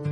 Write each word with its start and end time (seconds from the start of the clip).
Mi 0.00 0.04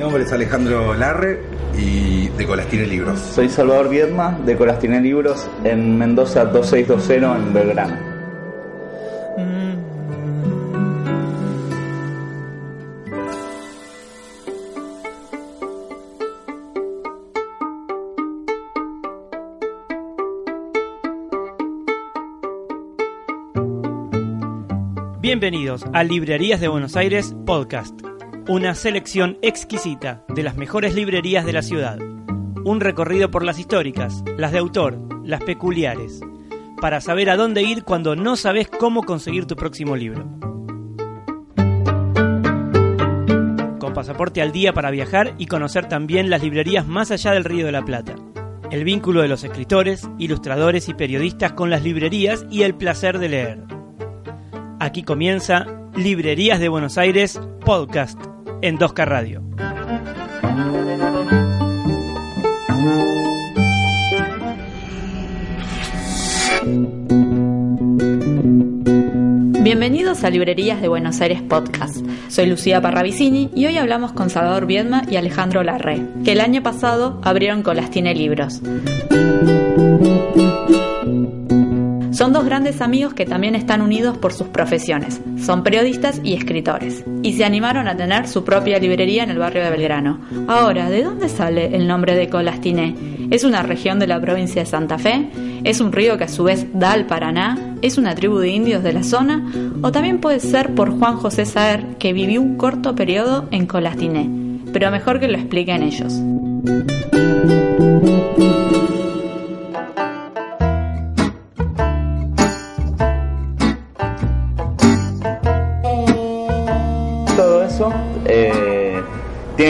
nombre 0.00 0.24
es 0.24 0.32
Alejandro 0.32 0.92
Larre 0.94 1.40
y 1.78 2.30
de 2.30 2.46
Colastine 2.46 2.84
Libros. 2.86 3.20
Soy 3.20 3.48
Salvador 3.48 3.88
Viedma 3.88 4.36
de 4.44 4.56
Colastine 4.56 5.00
Libros 5.00 5.48
en 5.62 5.96
Mendoza 5.96 6.46
2620 6.46 7.14
en 7.14 7.54
Belgrano. 7.54 8.05
Bienvenidos 25.38 25.84
a 25.92 26.02
Librerías 26.02 26.62
de 26.62 26.68
Buenos 26.68 26.96
Aires 26.96 27.36
Podcast, 27.44 28.00
una 28.48 28.74
selección 28.74 29.36
exquisita 29.42 30.24
de 30.28 30.42
las 30.42 30.56
mejores 30.56 30.94
librerías 30.94 31.44
de 31.44 31.52
la 31.52 31.60
ciudad. 31.60 31.98
Un 32.64 32.80
recorrido 32.80 33.30
por 33.30 33.44
las 33.44 33.58
históricas, 33.58 34.24
las 34.38 34.52
de 34.52 34.58
autor, 34.60 34.98
las 35.26 35.44
peculiares, 35.44 36.22
para 36.80 37.02
saber 37.02 37.28
a 37.28 37.36
dónde 37.36 37.62
ir 37.62 37.84
cuando 37.84 38.16
no 38.16 38.36
sabes 38.36 38.68
cómo 38.68 39.02
conseguir 39.02 39.44
tu 39.44 39.56
próximo 39.56 39.94
libro. 39.94 40.24
Con 43.78 43.92
pasaporte 43.92 44.40
al 44.40 44.52
día 44.52 44.72
para 44.72 44.90
viajar 44.90 45.34
y 45.36 45.48
conocer 45.48 45.86
también 45.86 46.30
las 46.30 46.42
librerías 46.42 46.86
más 46.86 47.10
allá 47.10 47.32
del 47.32 47.44
Río 47.44 47.66
de 47.66 47.72
la 47.72 47.84
Plata. 47.84 48.14
El 48.70 48.84
vínculo 48.84 49.20
de 49.20 49.28
los 49.28 49.44
escritores, 49.44 50.08
ilustradores 50.18 50.88
y 50.88 50.94
periodistas 50.94 51.52
con 51.52 51.68
las 51.68 51.82
librerías 51.82 52.46
y 52.50 52.62
el 52.62 52.74
placer 52.74 53.18
de 53.18 53.28
leer. 53.28 53.75
Aquí 54.78 55.02
comienza 55.02 55.64
Librerías 55.94 56.60
de 56.60 56.68
Buenos 56.68 56.98
Aires 56.98 57.40
Podcast 57.64 58.20
en 58.60 58.78
2K 58.78 59.04
Radio. 59.06 59.42
Bienvenidos 69.62 70.24
a 70.24 70.30
Librerías 70.30 70.82
de 70.82 70.88
Buenos 70.88 71.20
Aires 71.22 71.40
Podcast. 71.40 71.96
Soy 72.28 72.46
Lucía 72.46 72.82
Parravicini 72.82 73.50
y 73.54 73.66
hoy 73.66 73.78
hablamos 73.78 74.12
con 74.12 74.28
Salvador 74.28 74.66
Viedma 74.66 75.04
y 75.08 75.16
Alejandro 75.16 75.62
Larre, 75.62 76.02
que 76.22 76.32
el 76.32 76.40
año 76.40 76.62
pasado 76.62 77.18
abrieron 77.24 77.62
Colastine 77.62 78.14
Libros. 78.14 78.60
Son 82.26 82.32
dos 82.32 82.44
grandes 82.44 82.80
amigos 82.80 83.14
que 83.14 83.24
también 83.24 83.54
están 83.54 83.80
unidos 83.82 84.18
por 84.18 84.32
sus 84.32 84.48
profesiones. 84.48 85.20
Son 85.38 85.62
periodistas 85.62 86.20
y 86.24 86.34
escritores. 86.34 87.04
Y 87.22 87.34
se 87.34 87.44
animaron 87.44 87.86
a 87.86 87.96
tener 87.96 88.26
su 88.26 88.42
propia 88.42 88.80
librería 88.80 89.22
en 89.22 89.30
el 89.30 89.38
barrio 89.38 89.62
de 89.62 89.70
Belgrano. 89.70 90.18
Ahora, 90.48 90.90
¿de 90.90 91.04
dónde 91.04 91.28
sale 91.28 91.76
el 91.76 91.86
nombre 91.86 92.16
de 92.16 92.28
Colastiné? 92.28 92.96
¿Es 93.30 93.44
una 93.44 93.62
región 93.62 94.00
de 94.00 94.08
la 94.08 94.20
provincia 94.20 94.60
de 94.60 94.66
Santa 94.66 94.98
Fe? 94.98 95.30
¿Es 95.62 95.80
un 95.80 95.92
río 95.92 96.18
que 96.18 96.24
a 96.24 96.28
su 96.28 96.42
vez 96.42 96.66
da 96.72 96.94
al 96.94 97.06
Paraná? 97.06 97.76
¿Es 97.80 97.96
una 97.96 98.16
tribu 98.16 98.38
de 98.38 98.48
indios 98.48 98.82
de 98.82 98.92
la 98.92 99.04
zona? 99.04 99.48
¿O 99.82 99.92
también 99.92 100.18
puede 100.18 100.40
ser 100.40 100.74
por 100.74 100.98
Juan 100.98 101.18
José 101.18 101.46
Saer, 101.46 101.96
que 102.00 102.12
vivió 102.12 102.42
un 102.42 102.56
corto 102.56 102.96
periodo 102.96 103.46
en 103.52 103.66
Colastiné? 103.66 104.28
Pero 104.72 104.90
mejor 104.90 105.20
que 105.20 105.28
lo 105.28 105.38
expliquen 105.38 105.84
ellos. 105.84 106.12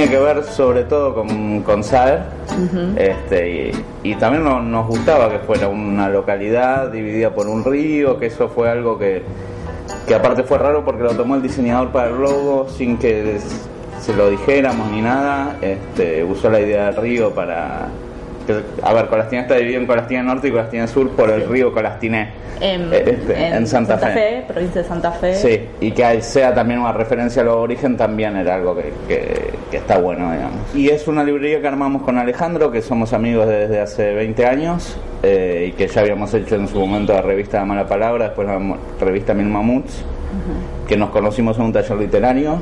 Tiene 0.08 0.16
que 0.18 0.34
ver 0.34 0.44
sobre 0.44 0.84
todo 0.84 1.14
con, 1.14 1.62
con 1.62 1.82
Saer. 1.84 2.20
este, 2.96 3.72
y, 4.02 4.10
y 4.10 4.14
también 4.16 4.44
no- 4.44 4.62
nos 4.62 4.86
gustaba 4.86 5.30
que 5.30 5.38
fuera 5.40 5.68
una 5.68 6.08
localidad 6.08 6.88
dividida 6.90 7.30
por 7.30 7.46
un 7.48 7.64
río, 7.64 8.18
que 8.18 8.26
eso 8.26 8.48
fue 8.48 8.70
algo 8.70 8.98
que, 8.98 9.22
que 10.06 10.14
aparte 10.14 10.42
fue 10.42 10.58
raro 10.58 10.84
porque 10.84 11.02
lo 11.02 11.10
tomó 11.14 11.34
el 11.36 11.42
diseñador 11.42 11.88
para 11.90 12.08
el 12.10 12.16
logo 12.20 12.68
sin 12.68 12.96
que 12.98 13.38
se 14.00 14.14
lo 14.14 14.30
dijéramos 14.30 14.90
ni 14.90 15.02
nada. 15.02 15.56
Este, 15.60 16.22
usó 16.24 16.48
la 16.50 16.60
idea 16.60 16.86
del 16.86 16.96
río 16.96 17.30
para... 17.30 17.88
a 18.82 18.92
ver, 18.92 19.06
Colastiné 19.06 19.42
está 19.42 19.54
dividido 19.56 19.80
en 19.80 19.86
Colastiné 19.86 20.22
Norte 20.22 20.48
y 20.48 20.50
Colastiné 20.50 20.86
Sur 20.88 21.10
por 21.10 21.30
el 21.30 21.48
río 21.48 21.72
Colastiné. 21.72 22.46
En, 22.58 22.90
Eh, 22.92 23.04
este, 23.06 23.48
en 23.48 23.66
Santa 23.66 23.98
Fe. 23.98 24.44
provincia 24.48 24.80
de 24.80 24.88
Santa 24.88 25.12
Fe. 25.12 25.34
Sí, 25.34 25.60
y 25.80 25.90
que 25.90 26.22
sea 26.22 26.54
también 26.54 26.80
una 26.80 26.92
referencia 26.92 27.42
al 27.42 27.48
origen 27.48 27.98
también 27.98 28.34
era 28.36 28.54
algo 28.54 28.74
que, 28.74 28.92
que- 29.06 29.50
que 29.70 29.76
está 29.76 29.98
bueno, 29.98 30.32
digamos. 30.32 30.74
Y 30.74 30.88
es 30.88 31.06
una 31.06 31.22
librería 31.22 31.60
que 31.60 31.68
armamos 31.68 32.00
con 32.02 32.16
Alejandro, 32.16 32.70
que 32.70 32.80
somos 32.80 33.12
amigos 33.12 33.46
desde 33.46 33.78
hace 33.80 34.14
20 34.14 34.46
años 34.46 34.96
eh, 35.22 35.66
y 35.68 35.72
que 35.72 35.86
ya 35.86 36.00
habíamos 36.00 36.32
hecho 36.32 36.54
en 36.54 36.66
su 36.66 36.78
momento 36.80 37.12
la 37.12 37.20
revista 37.20 37.58
La 37.58 37.66
Mala 37.66 37.86
Palabra, 37.86 38.24
después 38.28 38.48
la 38.48 38.58
revista 39.04 39.34
Mil 39.34 39.48
Mamuts, 39.48 40.02
que 40.88 40.96
nos 40.96 41.10
conocimos 41.10 41.58
en 41.58 41.64
un 41.64 41.72
taller 41.74 41.96
literario 41.98 42.58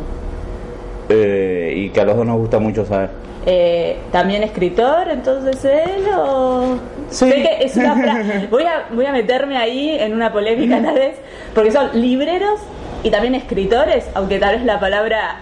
eh, 1.09 1.73
y 1.77 1.91
que 1.91 2.01
a 2.01 2.05
los 2.05 2.17
dos 2.17 2.27
nos 2.27 2.39
gusta 2.39 2.59
mucho 2.59 2.85
saber. 2.85 3.11
Eh, 3.47 3.99
también 4.11 4.43
escritor, 4.43 5.09
entonces 5.11 5.63
él 5.65 6.05
o 6.17 6.77
Sí. 7.11 7.29
Sé 7.31 7.35
que 7.43 7.65
es 7.67 7.77
una 7.77 7.95
fra- 7.95 8.23
voy 8.51 8.65
a 8.65 8.87
voy 8.91 9.05
a 9.05 9.13
meterme 9.13 9.59
ahí 9.59 9.91
en 9.91 10.15
una 10.15 10.33
polémica 10.33 10.81
tal 10.83 10.95
vez 10.95 11.17
porque 11.55 11.71
son 11.71 11.91
libreros 11.93 12.59
y 13.03 13.11
también 13.11 13.35
escritores, 13.35 14.07
aunque 14.15 14.39
tal 14.39 14.55
vez 14.57 14.65
la 14.65 14.81
palabra 14.81 15.41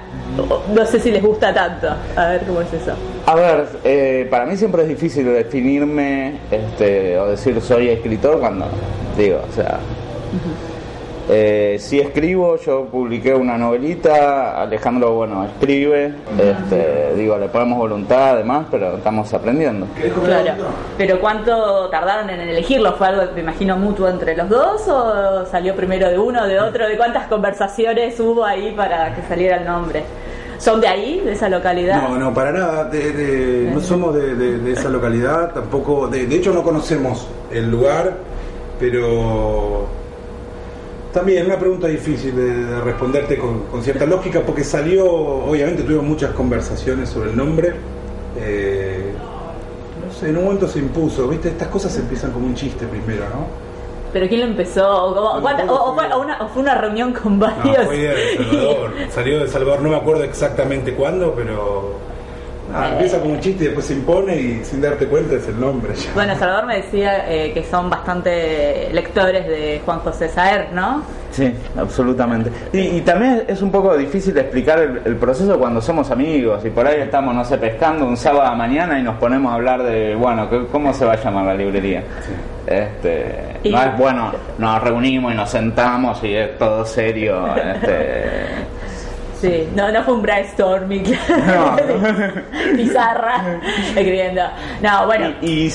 no 0.75 0.85
sé 0.87 0.99
si 0.99 1.11
les 1.13 1.23
gusta 1.23 1.55
tanto. 1.55 1.89
A 2.17 2.27
ver 2.31 2.41
cómo 2.47 2.63
es 2.63 2.73
eso. 2.73 2.95
A 3.27 3.35
ver, 3.37 3.67
eh, 3.85 4.27
para 4.31 4.47
mí 4.47 4.57
siempre 4.57 4.83
es 4.83 4.89
difícil 4.89 5.25
definirme 5.33 6.39
este, 6.51 7.17
o 7.19 7.29
decir 7.29 7.61
soy 7.61 7.89
escritor 7.91 8.41
cuando 8.41 8.67
digo, 9.17 9.41
o 9.49 9.53
sea, 9.55 9.79
eh, 11.35 11.79
si 11.81 11.99
escribo, 11.99 12.57
yo 12.59 12.85
publiqué 12.87 13.33
una 13.35 13.57
novelita, 13.57 14.61
Alejandro, 14.61 15.15
bueno, 15.15 15.45
escribe, 15.47 16.13
este, 16.39 17.15
digo, 17.17 17.39
le 17.39 17.49
ponemos 17.49 17.79
voluntad 17.79 18.33
además, 18.33 18.67
pero 18.71 18.97
estamos 18.99 19.33
aprendiendo. 19.33 19.87
Claro. 20.27 20.53
Pero 20.99 21.19
¿cuánto 21.21 21.89
tardaron 21.89 22.29
en 22.29 22.41
elegirlo? 22.41 22.93
¿Fue 22.97 23.07
algo, 23.07 23.23
me 23.35 23.41
imagino, 23.41 23.79
mutuo 23.79 24.09
entre 24.11 24.37
los 24.37 24.47
dos 24.51 24.87
o 24.89 25.47
salió 25.47 25.75
primero 25.75 26.09
de 26.11 26.19
uno, 26.19 26.47
de 26.47 26.61
otro? 26.61 26.87
¿De 26.87 26.99
cuántas 26.99 27.27
conversaciones 27.29 28.21
hubo 28.21 28.45
ahí 28.45 28.75
para 28.77 29.15
que 29.15 29.23
saliera 29.23 29.57
el 29.57 29.65
nombre? 29.65 30.03
¿Son 30.59 30.81
de 30.83 30.87
ahí, 30.87 31.21
de 31.25 31.33
esa 31.33 31.49
localidad? 31.49 32.03
No, 32.09 32.19
no, 32.19 32.35
para 32.35 32.53
nada. 32.53 32.85
de- 32.85 33.11
de- 33.13 33.71
no 33.73 33.81
somos 33.81 34.15
de, 34.15 34.35
de- 34.35 34.59
de 34.59 34.73
esa 34.73 34.91
localidad, 34.91 35.53
tampoco. 35.55 36.09
De, 36.09 36.27
de 36.27 36.37
hecho, 36.37 36.53
no 36.53 36.63
conocemos 36.63 37.27
el 37.51 37.71
lugar, 37.71 38.13
pero. 38.79 40.02
También 41.13 41.45
una 41.47 41.59
pregunta 41.59 41.87
difícil 41.89 42.35
de, 42.35 42.65
de 42.65 42.81
responderte 42.81 43.37
con, 43.39 43.65
con 43.65 43.83
cierta 43.83 44.07
lógica, 44.07 44.41
porque 44.41 44.65
salió. 44.65 45.05
Obviamente, 45.11 45.83
tuvimos 45.83 46.05
muchas 46.07 46.31
conversaciones 46.33 47.09
sobre 47.11 47.31
el 47.31 47.37
nombre. 47.37 47.75
eh, 48.39 49.13
no 50.07 50.13
sé, 50.13 50.31
en 50.31 50.39
un 50.39 50.45
momento 50.45 50.67
se 50.67 50.79
impuso, 50.79 51.29
¿viste? 51.29 51.49
Estas 51.51 51.69
cosas 51.69 51.97
empiezan 51.99 52.33
como 52.33 52.47
un 52.47 52.55
chiste 52.55 52.87
primero, 52.87 53.25
¿no? 53.25 53.47
¿Pero 54.13 54.27
quién 54.29 54.41
lo 54.41 54.47
empezó? 54.47 54.87
¿O, 54.89 55.15
No, 55.15 55.21
no, 55.41 55.73
o- 55.73 55.91
o 55.91 55.95
fue- 55.95 56.05
fue, 56.07 56.15
o 56.15 56.21
una, 56.23 56.43
o 56.43 56.49
fue 56.49 56.63
una 56.63 56.75
reunión 56.75 57.13
con 57.13 57.39
No, 57.39 57.47
varios? 57.47 57.85
fue 57.87 57.97
idea 57.97 58.13
de 58.15 58.37
Salvador. 58.37 58.91
Salió 59.11 59.39
de 59.41 59.49
Salvador, 59.49 59.83
no 59.83 59.89
me 59.91 59.97
acuerdo 59.97 60.25
exactamente 60.25 60.95
cuándo, 60.95 61.35
pero. 61.37 61.93
Nada, 62.71 62.93
empieza 62.93 63.19
como 63.19 63.33
un 63.35 63.41
chiste 63.41 63.65
y 63.65 63.67
después 63.69 63.87
se 63.87 63.95
impone 63.95 64.37
y 64.37 64.65
sin 64.65 64.81
darte 64.81 65.07
cuenta 65.07 65.35
es 65.37 65.49
el 65.49 65.59
nombre 65.59 65.95
ya. 65.95 66.11
Bueno, 66.15 66.35
Salvador 66.37 66.67
me 66.67 66.77
decía 66.77 67.25
eh, 67.31 67.53
que 67.53 67.65
son 67.65 67.89
bastante 67.91 68.89
lectores 68.93 69.47
de 69.47 69.81
Juan 69.85 69.99
José 70.01 70.29
Saer, 70.29 70.69
¿no? 70.73 71.03
Sí, 71.33 71.51
absolutamente. 71.79 72.51
Y, 72.75 72.79
y 72.81 73.01
también 73.01 73.45
es 73.49 73.63
un 73.63 73.71
poco 73.71 73.97
difícil 73.97 74.37
explicar 74.37 74.79
el, 74.81 75.01
el 75.05 75.17
proceso 75.17 75.59
cuando 75.59 75.81
somos 75.81 76.11
amigos 76.11 76.63
y 76.65 76.69
por 76.71 76.87
ahí 76.87 77.01
estamos, 77.01 77.35
no 77.35 77.43
sé, 77.45 77.57
pescando 77.57 78.05
un 78.05 78.17
sábado 78.19 78.43
a 78.51 78.55
mañana 78.55 78.99
y 78.99 79.03
nos 79.03 79.17
ponemos 79.17 79.51
a 79.51 79.55
hablar 79.55 79.83
de, 79.83 80.15
bueno, 80.15 80.51
¿qué- 80.51 80.67
¿cómo 80.71 80.93
se 80.93 81.07
va 81.07 81.15
a 81.15 81.17
llamar 81.17 81.47
la 81.47 81.55
librería? 81.55 82.03
Este, 82.67 83.35
Y- 83.65 83.71
no 83.71 83.83
es 83.83 83.97
bueno, 83.99 84.33
nos 84.59 84.83
reunimos 84.83 85.33
y 85.33 85.37
nos 85.37 85.51
sentamos 85.51 86.23
y 86.23 86.35
es 86.35 86.59
todo 86.59 86.85
serio. 86.85 87.47
Este, 87.57 88.45
Sí, 89.43 89.69
no, 89.75 89.91
no 89.91 90.03
fue 90.05 90.15
un 90.15 90.23
brainstorming, 90.23 91.03
No. 91.29 91.77
pizarra, 92.77 93.43
escribiendo. 93.89 94.43
No, 94.81 95.07
bueno, 95.07 95.33
y, 95.43 95.65
y 95.65 95.67
o 95.69 95.71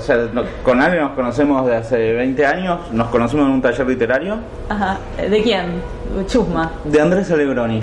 sea, 0.00 0.28
no- 0.32 0.44
con 0.62 0.80
Ale 0.80 1.00
nos 1.00 1.10
conocemos 1.12 1.66
de 1.66 1.74
hace 1.76 2.12
20 2.12 2.46
años, 2.46 2.78
nos 2.92 3.08
conocimos 3.08 3.46
en 3.46 3.52
un 3.54 3.60
taller 3.62 3.86
literario 3.88 4.36
ajá, 4.68 4.98
¿de 5.18 5.42
quién? 5.42 5.82
Chusma, 6.26 6.70
de 6.84 7.00
Andrés 7.00 7.28
Alegroni. 7.32 7.80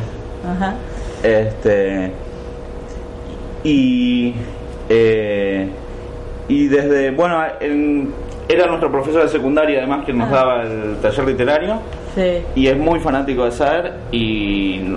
ajá. 0.56 0.74
Este. 1.22 2.14
Y. 3.64 4.34
eh, 4.88 5.70
y 6.48 6.68
desde. 6.68 7.12
Bueno, 7.12 7.44
en- 7.60 8.14
era 8.48 8.66
nuestro 8.68 8.92
profesor 8.92 9.24
de 9.24 9.30
secundaria, 9.30 9.80
además, 9.80 10.06
quien 10.06 10.18
nos 10.18 10.30
Ah. 10.32 10.36
daba 10.36 10.62
el 10.64 10.98
taller 11.02 11.26
literario. 11.26 11.80
Sí. 12.16 12.44
Y 12.56 12.68
es 12.68 12.78
muy 12.78 13.00
fanático 13.00 13.46
de 13.46 13.52
Saer 13.52 13.94
y 14.12 14.96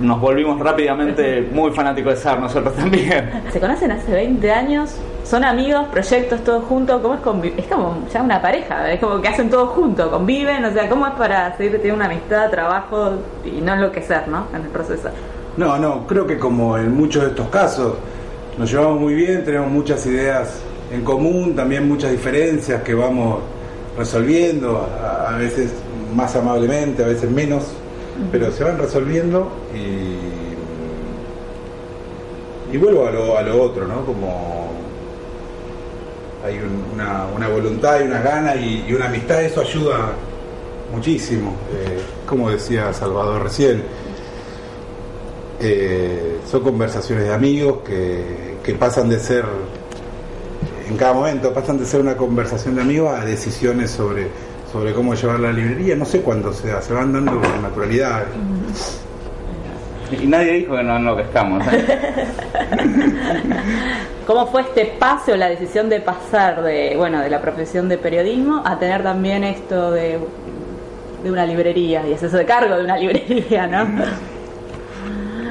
nos 0.00 0.20
volvimos 0.20 0.60
rápidamente 0.60 1.48
muy 1.52 1.72
fanáticos 1.72 2.14
de 2.14 2.20
Saer 2.20 2.40
nosotros 2.40 2.74
también. 2.74 3.30
Se 3.52 3.60
conocen 3.60 3.90
hace 3.90 4.12
20 4.12 4.50
años, 4.50 4.96
son 5.24 5.44
amigos, 5.44 5.86
proyectos, 5.90 6.42
todos 6.44 6.64
juntos. 6.64 7.00
¿Cómo 7.02 7.14
es 7.14 7.20
convivir? 7.20 7.60
Es 7.60 7.66
como 7.66 8.06
ya 8.12 8.22
una 8.22 8.40
pareja, 8.40 8.92
es 8.92 9.00
como 9.00 9.20
que 9.20 9.28
hacen 9.28 9.50
todo 9.50 9.66
juntos, 9.68 10.08
conviven. 10.08 10.64
O 10.64 10.72
sea, 10.72 10.88
¿cómo 10.88 11.06
es 11.06 11.14
para 11.14 11.56
seguir 11.56 11.72
teniendo 11.72 11.96
una 11.96 12.06
amistad, 12.06 12.50
trabajo 12.50 13.12
y 13.44 13.60
no 13.60 13.74
enloquecer, 13.74 14.28
¿no? 14.28 14.46
En 14.54 14.62
el 14.62 14.68
proceso. 14.68 15.08
No, 15.56 15.78
no, 15.78 16.06
creo 16.06 16.26
que 16.26 16.38
como 16.38 16.78
en 16.78 16.94
muchos 16.96 17.24
de 17.24 17.28
estos 17.30 17.48
casos 17.48 17.94
nos 18.56 18.70
llevamos 18.70 19.00
muy 19.00 19.14
bien, 19.14 19.44
tenemos 19.44 19.70
muchas 19.70 20.04
ideas 20.06 20.60
en 20.90 21.02
común, 21.04 21.54
también 21.54 21.88
muchas 21.88 22.10
diferencias 22.10 22.82
que 22.82 22.94
vamos 22.94 23.40
resolviendo, 23.96 24.88
a, 25.02 25.34
a 25.34 25.36
veces 25.36 25.72
más 26.14 26.34
amablemente, 26.36 27.04
a 27.04 27.08
veces 27.08 27.30
menos, 27.30 27.64
pero 28.30 28.50
se 28.52 28.64
van 28.64 28.78
resolviendo 28.78 29.50
y, 29.74 30.16
y 32.74 32.78
vuelvo 32.78 33.06
a 33.06 33.10
lo, 33.10 33.38
a 33.38 33.42
lo 33.42 33.62
otro, 33.62 33.86
¿no? 33.86 34.04
Como 34.04 34.70
hay 36.44 36.56
un- 36.58 36.84
una, 36.94 37.26
una 37.34 37.48
voluntad 37.48 38.00
y 38.00 38.04
unas 38.04 38.24
ganas 38.24 38.56
y, 38.56 38.84
y 38.88 38.94
una 38.94 39.06
amistad, 39.06 39.42
eso 39.42 39.60
ayuda 39.60 40.12
muchísimo, 40.94 41.54
eh, 41.72 42.00
como 42.26 42.50
decía 42.50 42.92
Salvador 42.92 43.42
recién. 43.44 43.82
Eh, 45.60 46.38
son 46.50 46.62
conversaciones 46.62 47.24
de 47.24 47.32
amigos 47.32 47.78
que, 47.86 48.56
que 48.64 48.74
pasan 48.74 49.08
de 49.08 49.20
ser, 49.20 49.44
en 50.88 50.96
cada 50.96 51.12
momento, 51.12 51.52
pasan 51.54 51.78
de 51.78 51.86
ser 51.86 52.00
una 52.00 52.16
conversación 52.16 52.74
de 52.74 52.82
amigos 52.82 53.16
a 53.16 53.24
decisiones 53.24 53.92
sobre, 53.92 54.26
sobre 54.72 54.94
cómo 54.94 55.14
llevar 55.14 55.40
la 55.40 55.52
librería. 55.52 55.94
No 55.94 56.04
sé 56.04 56.22
cuándo 56.22 56.52
sea, 56.52 56.80
se 56.80 56.92
van 56.94 57.12
dando 57.12 57.40
con 57.40 57.62
naturalidad. 57.62 58.24
Y 60.20 60.26
nadie 60.26 60.52
dijo 60.52 60.76
que 60.76 60.82
no 60.82 60.96
enloquezcamos. 60.96 61.66
¿eh? 61.72 62.26
¿Cómo 64.26 64.46
fue 64.46 64.62
este 64.62 64.86
pase 64.98 65.32
o 65.32 65.36
la 65.36 65.48
decisión 65.48 65.88
de 65.88 66.00
pasar 66.00 66.62
de, 66.62 66.94
bueno, 66.96 67.20
de 67.20 67.30
la 67.30 67.40
profesión 67.40 67.88
de 67.88 67.98
periodismo 67.98 68.62
a 68.64 68.78
tener 68.78 69.02
también 69.02 69.44
esto 69.44 69.90
de, 69.90 70.18
de 71.22 71.30
una 71.30 71.44
librería 71.44 72.06
y 72.06 72.14
hacerse 72.14 72.38
de 72.38 72.44
cargo 72.44 72.76
de 72.76 72.84
una 72.84 72.96
librería, 72.98 73.66
¿no? 73.66 74.04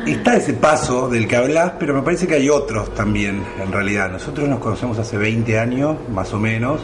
Está 0.05 0.35
ese 0.35 0.53
paso 0.53 1.09
del 1.09 1.27
que 1.27 1.35
hablas, 1.35 1.73
pero 1.77 1.93
me 1.93 2.01
parece 2.01 2.25
que 2.27 2.35
hay 2.35 2.49
otros 2.49 2.93
también, 2.95 3.43
en 3.61 3.71
realidad. 3.71 4.09
Nosotros 4.09 4.49
nos 4.49 4.59
conocemos 4.59 4.97
hace 4.97 5.17
20 5.17 5.59
años, 5.59 5.95
más 6.09 6.33
o 6.33 6.39
menos, 6.39 6.81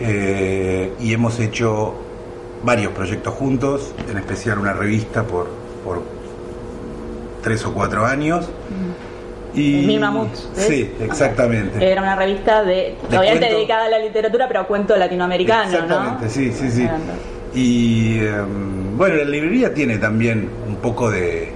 eh, 0.00 0.92
y 1.00 1.12
hemos 1.12 1.38
hecho 1.40 1.94
varios 2.62 2.92
proyectos 2.92 3.34
juntos, 3.34 3.94
en 4.10 4.18
especial 4.18 4.58
una 4.58 4.72
revista 4.72 5.24
por, 5.24 5.48
por 5.84 6.02
tres 7.42 7.64
o 7.64 7.72
cuatro 7.72 8.04
años. 8.06 8.48
Y, 9.54 9.84
Mi 9.86 9.98
Mamut, 9.98 10.30
¿ves? 10.56 10.66
Sí, 10.66 10.90
exactamente. 11.00 11.84
Era 11.90 12.00
una 12.00 12.16
revista 12.16 12.64
de, 12.64 12.96
obviamente 13.08 13.38
cuento. 13.40 13.56
dedicada 13.56 13.84
a 13.86 13.88
la 13.90 13.98
literatura, 13.98 14.48
pero 14.48 14.66
cuento 14.66 14.96
latinoamericano, 14.96 15.70
Exactamente, 15.70 16.24
¿no? 16.24 16.30
sí, 16.30 16.52
sí, 16.52 16.70
sí. 16.70 16.88
Y 17.54 18.18
em, 18.20 18.96
bueno, 18.96 19.16
la 19.16 19.24
librería 19.24 19.74
tiene 19.74 19.98
también 19.98 20.48
un 20.66 20.76
poco 20.76 21.10
de, 21.10 21.50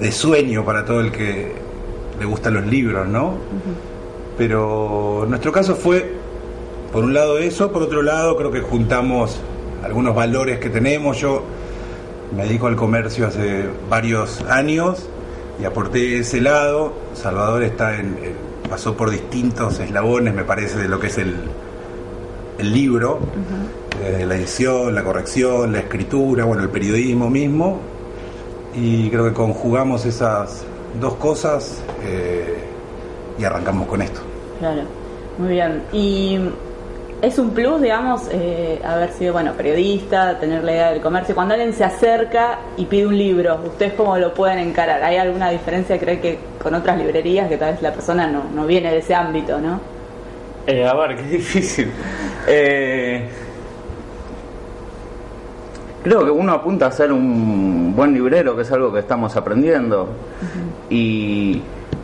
de 0.00 0.12
sueño 0.12 0.64
para 0.64 0.84
todo 0.84 1.00
el 1.00 1.12
que 1.12 1.52
le 2.18 2.24
gustan 2.24 2.54
los 2.54 2.66
libros, 2.66 3.06
¿no? 3.06 3.34
Pero 4.36 5.26
nuestro 5.28 5.52
caso 5.52 5.76
fue, 5.76 6.12
por 6.94 7.02
un 7.02 7.12
lado 7.12 7.38
eso, 7.38 7.72
por 7.72 7.82
otro 7.82 8.02
lado 8.02 8.36
creo 8.36 8.52
que 8.52 8.60
juntamos 8.60 9.40
algunos 9.82 10.14
valores 10.14 10.60
que 10.60 10.70
tenemos. 10.70 11.18
Yo 11.18 11.42
me 12.36 12.44
dedico 12.44 12.68
al 12.68 12.76
comercio 12.76 13.26
hace 13.26 13.68
varios 13.90 14.40
años 14.42 15.08
y 15.60 15.64
aporté 15.64 16.20
ese 16.20 16.40
lado. 16.40 16.92
Salvador 17.14 17.64
está 17.64 17.96
en, 17.96 18.16
pasó 18.70 18.96
por 18.96 19.10
distintos 19.10 19.80
eslabones, 19.80 20.34
me 20.34 20.44
parece, 20.44 20.78
de 20.78 20.86
lo 20.86 21.00
que 21.00 21.08
es 21.08 21.18
el, 21.18 21.34
el 22.58 22.72
libro, 22.72 23.18
desde 24.00 24.24
la 24.24 24.36
edición, 24.36 24.94
la 24.94 25.02
corrección, 25.02 25.72
la 25.72 25.80
escritura, 25.80 26.44
bueno, 26.44 26.62
el 26.62 26.70
periodismo 26.70 27.28
mismo. 27.28 27.80
Y 28.72 29.10
creo 29.10 29.24
que 29.24 29.32
conjugamos 29.32 30.06
esas 30.06 30.64
dos 31.00 31.14
cosas 31.14 31.82
eh, 32.04 32.54
y 33.36 33.42
arrancamos 33.42 33.88
con 33.88 34.00
esto. 34.00 34.20
Claro, 34.60 34.82
muy 35.38 35.48
bien. 35.48 35.82
Y 35.92 36.38
es 37.22 37.38
un 37.38 37.50
plus, 37.50 37.80
digamos, 37.80 38.28
eh, 38.30 38.80
haber 38.84 39.10
sido, 39.12 39.32
bueno, 39.32 39.52
periodista, 39.52 40.38
tener 40.38 40.62
la 40.62 40.72
idea 40.72 40.90
del 40.90 41.00
comercio. 41.00 41.34
Cuando 41.34 41.54
alguien 41.54 41.72
se 41.72 41.84
acerca 41.84 42.58
y 42.76 42.84
pide 42.84 43.06
un 43.06 43.16
libro, 43.16 43.60
¿ustedes 43.64 43.94
cómo 43.94 44.18
lo 44.18 44.34
pueden 44.34 44.58
encarar? 44.58 45.02
¿Hay 45.02 45.16
alguna 45.16 45.50
diferencia, 45.50 45.98
cree 45.98 46.20
que 46.20 46.38
con 46.62 46.74
otras 46.74 46.98
librerías, 46.98 47.48
que 47.48 47.56
tal 47.56 47.72
vez 47.72 47.82
la 47.82 47.92
persona 47.92 48.26
no, 48.26 48.44
no 48.54 48.66
viene 48.66 48.90
de 48.90 48.98
ese 48.98 49.14
ámbito, 49.14 49.58
¿no? 49.58 49.80
Eh, 50.66 50.86
a 50.86 50.94
ver, 50.94 51.16
qué 51.22 51.22
difícil. 51.22 51.90
Eh, 52.46 53.28
creo 56.02 56.24
que 56.24 56.30
uno 56.30 56.52
apunta 56.52 56.86
a 56.86 56.90
ser 56.90 57.12
un 57.12 57.94
buen 57.96 58.12
librero, 58.12 58.54
que 58.54 58.62
es 58.62 58.72
algo 58.72 58.92
que 58.92 59.00
estamos 59.00 59.34
aprendiendo. 59.36 60.08
y, 60.90 61.62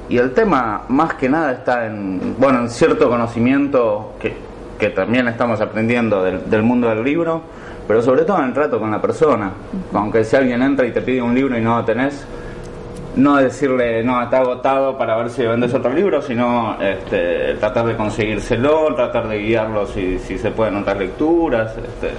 y 0.09 0.19
el 0.19 0.33
tema, 0.33 0.83
más 0.89 1.15
que 1.15 1.29
nada, 1.29 1.53
está 1.53 1.87
en, 1.87 2.35
bueno, 2.37 2.61
en 2.61 2.69
cierto 2.69 3.09
conocimiento 3.09 4.15
que, 4.19 4.50
que 4.81 4.91
también 4.91 5.29
estamos 5.29 5.61
aprendiendo 5.61 6.25
del, 6.25 6.63
mundo 6.63 6.89
del 6.89 7.05
libro, 7.05 7.43
pero 7.87 8.03
sobre 8.03 8.23
todo 8.23 8.39
en 8.39 8.47
el 8.47 8.53
trato 8.55 8.81
con 8.81 8.91
la 8.91 9.01
persona. 9.01 9.53
Aunque 9.93 10.25
si 10.25 10.35
alguien 10.35 10.63
entra 10.63 10.87
y 10.87 10.93
te 10.93 11.03
pide 11.03 11.21
un 11.21 11.35
libro 11.35 11.57
y 11.57 11.61
no 11.61 11.77
lo 11.77 11.85
tenés, 11.85 12.25
no 13.17 13.37
decirle, 13.37 14.03
no, 14.03 14.23
está 14.23 14.39
agotado 14.39 14.97
para 14.97 15.17
ver 15.17 15.31
si 15.31 15.45
vendes 15.45 15.75
otro 15.75 15.93
libro, 15.93 16.23
sino 16.23 16.81
este, 16.81 17.55
tratar 17.55 17.87
de 17.87 17.97
conseguírselo, 17.97 18.95
tratar 18.95 19.29
de 19.29 19.39
guiarlo 19.39 19.87
si, 19.87 20.19
si 20.19 20.39
se 20.39 20.51
pueden 20.51 20.77
otras 20.77 20.97
lecturas. 20.97 21.77
Este. 21.77 22.11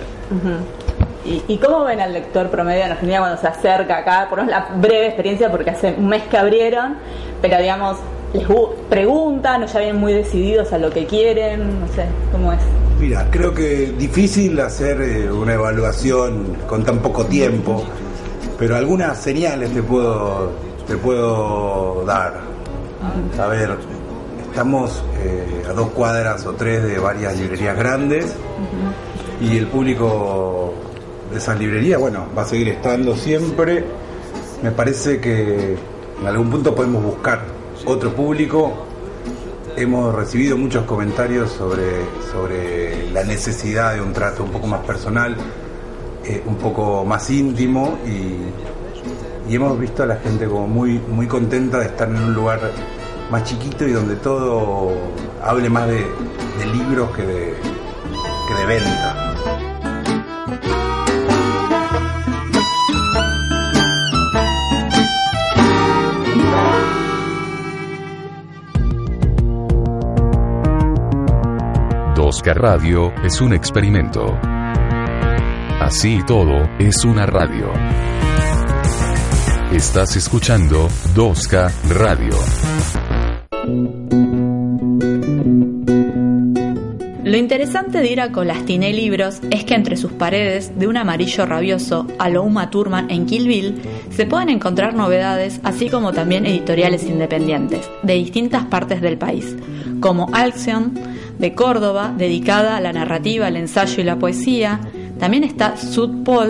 ¿Y, 1.25 1.43
y 1.47 1.57
cómo 1.57 1.85
ven 1.85 1.99
al 1.99 2.13
lector 2.13 2.49
promedio 2.49 2.83
en 2.83 2.91
Argentina 2.91 3.19
cuando 3.19 3.37
se 3.37 3.47
acerca 3.47 3.97
acá? 3.97 4.27
Por 4.29 4.45
la 4.45 4.67
breve 4.75 5.07
experiencia, 5.07 5.49
porque 5.49 5.71
hace 5.71 5.95
un 5.97 6.07
mes 6.07 6.23
que 6.23 6.37
abrieron, 6.37 6.97
pero 7.41 7.57
digamos, 7.57 7.97
les 8.33 8.47
gu- 8.47 8.69
preguntan 8.89 9.63
o 9.63 9.65
ya 9.65 9.79
vienen 9.79 9.97
muy 9.99 10.13
decididos 10.13 10.71
a 10.73 10.77
lo 10.77 10.89
que 10.89 11.05
quieren, 11.05 11.79
no 11.81 11.87
sé, 11.87 12.05
¿cómo 12.31 12.53
es? 12.53 12.59
Mira, 12.99 13.27
creo 13.31 13.53
que 13.53 13.85
es 13.85 13.97
difícil 13.97 14.59
hacer 14.59 15.01
eh, 15.01 15.31
una 15.31 15.53
evaluación 15.55 16.55
con 16.67 16.83
tan 16.83 16.99
poco 16.99 17.25
tiempo, 17.25 17.83
pero 18.59 18.75
algunas 18.75 19.17
señales 19.17 19.71
te 19.73 19.81
puedo, 19.81 20.51
te 20.87 20.95
puedo 20.97 22.03
dar. 22.05 22.39
A 23.39 23.47
ver, 23.47 23.75
estamos 24.49 25.03
eh, 25.23 25.63
a 25.67 25.73
dos 25.73 25.89
cuadras 25.89 26.45
o 26.45 26.53
tres 26.53 26.83
de 26.83 26.99
varias 26.99 27.35
librerías 27.39 27.75
grandes 27.75 28.35
y 29.41 29.57
el 29.57 29.65
público 29.67 30.73
de 31.31 31.37
esas 31.39 31.57
librerías, 31.57 31.99
bueno, 31.99 32.25
va 32.37 32.43
a 32.43 32.45
seguir 32.45 32.67
estando 32.69 33.15
siempre. 33.15 33.83
Me 34.61 34.69
parece 34.71 35.19
que 35.19 35.75
en 36.21 36.27
algún 36.27 36.51
punto 36.51 36.75
podemos 36.75 37.03
buscar 37.03 37.41
otro 37.85 38.13
público 38.13 38.73
hemos 39.75 40.13
recibido 40.13 40.57
muchos 40.57 40.85
comentarios 40.85 41.51
sobre, 41.51 42.05
sobre 42.31 43.11
la 43.11 43.23
necesidad 43.23 43.93
de 43.95 44.01
un 44.01 44.13
trato 44.13 44.43
un 44.43 44.51
poco 44.51 44.67
más 44.67 44.81
personal, 44.81 45.35
eh, 46.25 46.43
un 46.45 46.55
poco 46.55 47.05
más 47.05 47.29
íntimo 47.29 47.97
y, 48.05 49.51
y 49.51 49.55
hemos 49.55 49.79
visto 49.79 50.03
a 50.03 50.05
la 50.05 50.17
gente 50.17 50.45
como 50.45 50.67
muy, 50.67 50.99
muy 50.99 51.27
contenta 51.27 51.79
de 51.79 51.85
estar 51.85 52.09
en 52.09 52.17
un 52.17 52.33
lugar 52.33 52.59
más 53.31 53.43
chiquito 53.43 53.87
y 53.87 53.91
donde 53.91 54.15
todo 54.17 54.91
hable 55.43 55.69
más 55.69 55.87
de, 55.87 56.05
de 56.59 56.65
libros 56.73 57.15
que 57.15 57.23
de, 57.23 57.53
que 58.47 58.53
de 58.53 58.65
venta. 58.65 59.30
Oscar 72.41 72.59
Radio 72.59 73.13
es 73.23 73.39
un 73.39 73.53
experimento. 73.53 74.35
Así 75.79 76.15
y 76.15 76.25
todo, 76.25 76.67
es 76.79 77.05
una 77.05 77.27
radio. 77.27 77.71
Estás 79.71 80.15
escuchando 80.15 80.87
2K 81.13 81.71
Radio. 81.89 82.33
Lo 87.23 87.37
interesante 87.37 87.99
de 87.99 88.11
ir 88.11 88.19
a 88.19 88.31
Colastiné 88.31 88.91
Libros 88.91 89.39
es 89.51 89.63
que 89.63 89.75
entre 89.75 89.95
sus 89.95 90.11
paredes, 90.11 90.79
de 90.79 90.87
un 90.87 90.97
amarillo 90.97 91.45
rabioso 91.45 92.07
a 92.17 92.27
lo 92.29 92.41
Uma 92.41 92.71
Thurman 92.71 93.11
en 93.11 93.27
Kill 93.27 93.47
Bill, 93.47 93.81
se 94.09 94.25
pueden 94.25 94.49
encontrar 94.49 94.95
novedades, 94.95 95.61
así 95.63 95.89
como 95.89 96.11
también 96.11 96.47
editoriales 96.47 97.03
independientes, 97.03 97.87
de 98.01 98.15
distintas 98.15 98.65
partes 98.65 98.99
del 98.99 99.19
país, 99.19 99.55
como 99.99 100.27
Alcyon, 100.33 101.10
de 101.41 101.53
Córdoba, 101.55 102.13
dedicada 102.15 102.77
a 102.77 102.81
la 102.81 102.93
narrativa, 102.93 103.47
el 103.47 103.57
ensayo 103.57 103.99
y 103.99 104.05
la 104.05 104.17
poesía. 104.17 104.79
También 105.19 105.43
está 105.43 105.75
Sud 105.75 106.09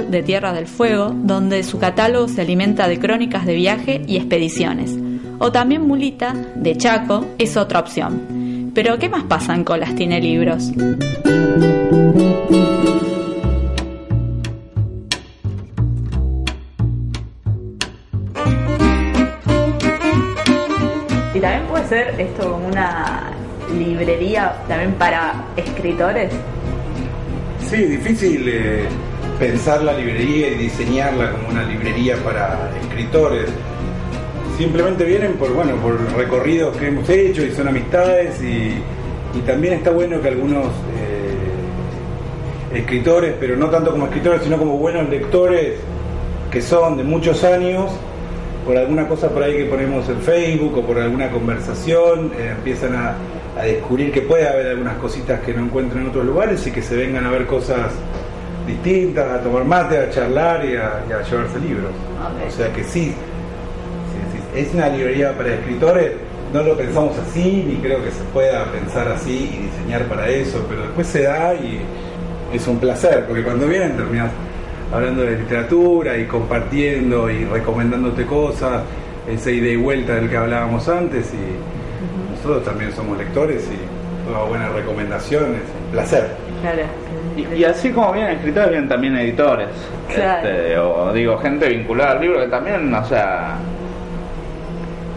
de 0.09 0.21
Tierra 0.21 0.53
del 0.53 0.67
Fuego, 0.67 1.15
donde 1.15 1.63
su 1.63 1.79
catálogo 1.79 2.27
se 2.27 2.41
alimenta 2.41 2.87
de 2.89 2.99
crónicas 2.99 3.45
de 3.45 3.55
viaje 3.55 4.01
y 4.05 4.17
expediciones. 4.17 4.95
O 5.39 5.51
también 5.51 5.87
Mulita 5.87 6.35
de 6.55 6.77
Chaco 6.77 7.25
es 7.37 7.55
otra 7.57 7.79
opción. 7.79 8.71
Pero 8.75 8.99
¿qué 8.99 9.09
más 9.09 9.23
pasa 9.23 9.55
en 9.55 9.63
Colas 9.63 9.95
tiene 9.95 10.21
libros? 10.21 10.71
Y 21.33 21.39
también 21.39 21.65
puede 21.69 21.87
ser 21.87 22.19
esto 22.19 22.50
librería 23.77 24.55
también 24.67 24.93
para 24.93 25.45
escritores. 25.55 26.31
Sí, 27.69 27.85
difícil 27.85 28.43
eh, 28.47 28.85
pensar 29.39 29.83
la 29.83 29.93
librería 29.93 30.49
y 30.49 30.55
diseñarla 30.55 31.31
como 31.31 31.49
una 31.49 31.63
librería 31.63 32.15
para 32.17 32.69
escritores. 32.81 33.49
Simplemente 34.57 35.05
vienen 35.05 35.33
por 35.33 35.53
bueno 35.53 35.75
por 35.77 35.99
recorridos 36.13 36.75
que 36.77 36.87
hemos 36.87 37.07
hecho 37.09 37.43
y 37.43 37.51
son 37.51 37.67
amistades 37.67 38.41
y, 38.41 38.73
y 39.37 39.41
también 39.45 39.75
está 39.75 39.91
bueno 39.91 40.21
que 40.21 40.27
algunos 40.27 40.67
eh, 40.67 42.79
escritores, 42.79 43.35
pero 43.39 43.55
no 43.55 43.69
tanto 43.69 43.91
como 43.91 44.05
escritores, 44.05 44.43
sino 44.43 44.57
como 44.57 44.77
buenos 44.77 45.09
lectores 45.09 45.75
que 46.51 46.61
son 46.61 46.97
de 46.97 47.03
muchos 47.03 47.43
años, 47.43 47.91
por 48.65 48.77
alguna 48.77 49.07
cosa 49.07 49.29
por 49.29 49.43
ahí 49.43 49.57
que 49.57 49.65
ponemos 49.65 50.07
en 50.09 50.21
Facebook 50.21 50.77
o 50.77 50.81
por 50.81 50.99
alguna 50.99 51.31
conversación, 51.31 52.31
eh, 52.37 52.53
empiezan 52.57 52.95
a, 52.95 53.15
a 53.57 53.63
descubrir 53.63 54.11
que 54.11 54.21
puede 54.21 54.47
haber 54.47 54.67
algunas 54.67 54.95
cositas 54.97 55.41
que 55.41 55.53
no 55.53 55.65
encuentran 55.65 56.03
en 56.03 56.09
otros 56.09 56.25
lugares 56.25 56.65
y 56.67 56.71
que 56.71 56.81
se 56.81 56.95
vengan 56.95 57.25
a 57.25 57.31
ver 57.31 57.45
cosas 57.45 57.91
distintas, 58.65 59.39
a 59.39 59.41
tomar 59.41 59.65
mate, 59.65 59.97
a 59.97 60.09
charlar 60.09 60.63
y 60.65 60.75
a, 60.75 61.03
y 61.09 61.11
a 61.11 61.21
llevarse 61.21 61.59
libros. 61.59 61.91
Ok. 61.91 62.47
O 62.47 62.51
sea 62.51 62.71
que 62.71 62.83
sí, 62.83 63.13
es 64.55 64.73
una 64.73 64.89
librería 64.89 65.35
para 65.35 65.53
escritores, 65.53 66.11
no 66.53 66.63
lo 66.63 66.77
pensamos 66.77 67.17
así, 67.17 67.65
ni 67.67 67.75
creo 67.75 68.03
que 68.03 68.11
se 68.11 68.23
pueda 68.33 68.65
pensar 68.65 69.07
así 69.07 69.49
y 69.53 69.63
diseñar 69.63 70.03
para 70.05 70.27
eso, 70.29 70.65
pero 70.69 70.83
después 70.83 71.07
se 71.07 71.23
da 71.23 71.53
y 71.53 71.79
es 72.53 72.67
un 72.67 72.77
placer, 72.77 73.25
porque 73.27 73.43
cuando 73.43 73.67
vienen 73.67 73.95
terminas 73.95 74.31
hablando 74.91 75.21
de 75.21 75.37
literatura 75.37 76.17
y 76.17 76.25
compartiendo 76.25 77.29
y 77.29 77.45
recomendándote 77.45 78.25
cosas, 78.25 78.83
esa 79.29 79.51
ida 79.51 79.69
y 79.69 79.77
vuelta 79.77 80.15
del 80.15 80.29
que 80.29 80.35
hablábamos 80.35 80.87
antes 80.89 81.33
y 81.33 81.80
nosotros 82.31 82.63
también 82.63 82.91
somos 82.93 83.17
lectores 83.17 83.69
y 83.71 84.27
todas 84.29 84.49
buenas 84.49 84.71
recomendaciones, 84.73 85.61
un 85.85 85.91
placer. 85.91 86.29
Claro. 86.61 86.83
Y, 87.35 87.59
y 87.59 87.63
así 87.63 87.91
como 87.91 88.11
vienen 88.13 88.37
escritores, 88.37 88.69
vienen 88.69 88.89
también 88.89 89.15
editores. 89.17 89.69
Claro. 90.13 90.47
Este, 90.47 90.77
o 90.77 91.13
digo, 91.13 91.37
gente 91.37 91.69
vinculada 91.69 92.11
al 92.11 92.21
libro 92.21 92.39
que 92.39 92.47
también, 92.47 92.93
o 92.93 93.05
sea, 93.05 93.55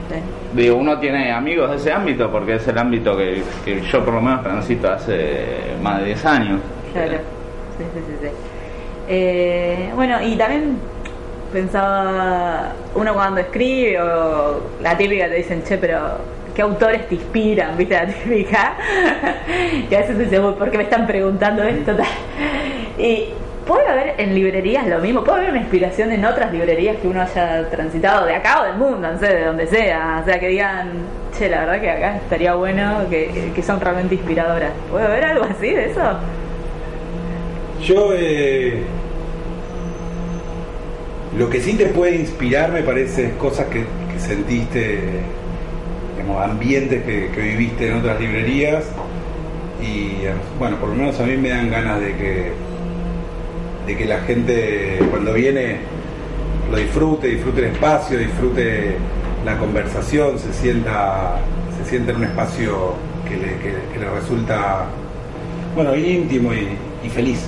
Sí. 0.08 0.16
digo, 0.52 0.76
uno 0.76 0.98
tiene 0.98 1.32
amigos 1.32 1.70
de 1.70 1.76
ese 1.76 1.92
ámbito 1.92 2.30
porque 2.30 2.56
es 2.56 2.68
el 2.68 2.76
ámbito 2.78 3.16
que, 3.16 3.42
que 3.64 3.80
yo 3.80 4.04
por 4.04 4.14
lo 4.14 4.20
menos 4.20 4.42
transito 4.42 4.90
hace 4.92 5.44
más 5.82 6.00
de 6.00 6.04
10 6.06 6.26
años. 6.26 6.60
Claro, 6.92 7.12
sí, 7.78 7.84
sí, 7.94 8.00
sí. 8.06 8.16
sí. 8.22 8.28
Eh, 9.08 9.90
bueno, 9.94 10.22
y 10.22 10.36
también 10.36 10.76
pensaba, 11.52 12.72
uno 12.94 13.14
cuando 13.14 13.40
escribe, 13.40 14.00
o 14.00 14.60
la 14.82 14.96
típica 14.96 15.28
te 15.28 15.36
dicen, 15.36 15.62
che, 15.64 15.78
pero 15.78 15.98
¿qué 16.54 16.62
autores 16.62 17.08
te 17.08 17.16
inspiran? 17.16 17.76
¿Viste 17.76 17.94
la 17.94 18.06
típica? 18.06 18.76
y 19.90 19.94
a 19.94 19.98
veces 20.00 20.18
dice, 20.18 20.40
"Uy, 20.40 20.54
¿por 20.54 20.70
qué 20.70 20.78
me 20.78 20.84
están 20.84 21.06
preguntando 21.06 21.62
esto? 21.62 21.92
Y 22.96 23.30
puede 23.66 23.88
haber 23.88 24.14
en 24.18 24.34
librerías 24.34 24.86
lo 24.86 24.98
mismo, 25.00 25.24
puede 25.24 25.38
haber 25.38 25.50
una 25.50 25.60
inspiración 25.60 26.12
en 26.12 26.24
otras 26.24 26.52
librerías 26.52 26.96
que 26.98 27.08
uno 27.08 27.22
haya 27.22 27.68
transitado 27.70 28.26
de 28.26 28.34
acá 28.34 28.62
o 28.62 28.64
del 28.64 28.76
mundo, 28.76 29.10
no 29.10 29.18
sé, 29.18 29.26
de 29.26 29.44
donde 29.44 29.66
sea. 29.66 30.20
O 30.22 30.24
sea, 30.24 30.38
que 30.38 30.48
digan, 30.48 30.90
che, 31.36 31.48
la 31.48 31.60
verdad 31.60 31.80
que 31.80 31.90
acá 31.90 32.16
estaría 32.16 32.54
bueno, 32.54 33.08
que, 33.10 33.52
son 33.66 33.80
realmente 33.80 34.14
inspiradoras. 34.14 34.70
¿Puede 34.90 35.06
haber 35.06 35.24
algo 35.24 35.44
así 35.44 35.70
de 35.70 35.90
eso? 35.90 36.02
Yo 37.82 38.12
eh, 38.14 38.82
lo 41.36 41.50
que 41.50 41.60
sí 41.60 41.74
te 41.74 41.86
puede 41.86 42.16
inspirar 42.16 42.70
me 42.70 42.82
parece 42.82 43.26
es 43.26 43.32
cosas 43.34 43.66
que 43.66 43.84
sentiste, 44.18 45.00
digamos, 46.24 46.50
ambientes 46.50 47.02
que, 47.04 47.40
viviste 47.40 47.88
en 47.88 47.98
otras 47.98 48.20
librerías 48.20 48.84
y 49.80 50.24
eh, 50.24 50.32
bueno, 50.58 50.76
por 50.76 50.88
lo 50.90 50.94
menos 50.94 51.18
a 51.20 51.24
mí 51.24 51.36
me 51.36 51.50
dan 51.50 51.70
ganas 51.70 52.00
de 52.00 52.14
que 52.16 52.52
de 53.86 53.96
que 53.96 54.06
la 54.06 54.20
gente 54.20 54.98
cuando 55.10 55.34
viene 55.34 55.76
lo 56.70 56.78
disfrute, 56.78 57.28
disfrute 57.28 57.60
el 57.60 57.72
espacio, 57.72 58.18
disfrute 58.18 58.96
la 59.44 59.58
conversación, 59.58 60.38
se 60.38 60.52
sienta 60.54 61.38
se 61.86 61.96
en 61.96 62.16
un 62.16 62.24
espacio 62.24 62.94
que 63.28 63.36
le, 63.36 64.10
resulta 64.10 64.86
bueno 65.74 65.94
íntimo 65.94 66.50
y, 66.54 67.08
feliz. 67.10 67.46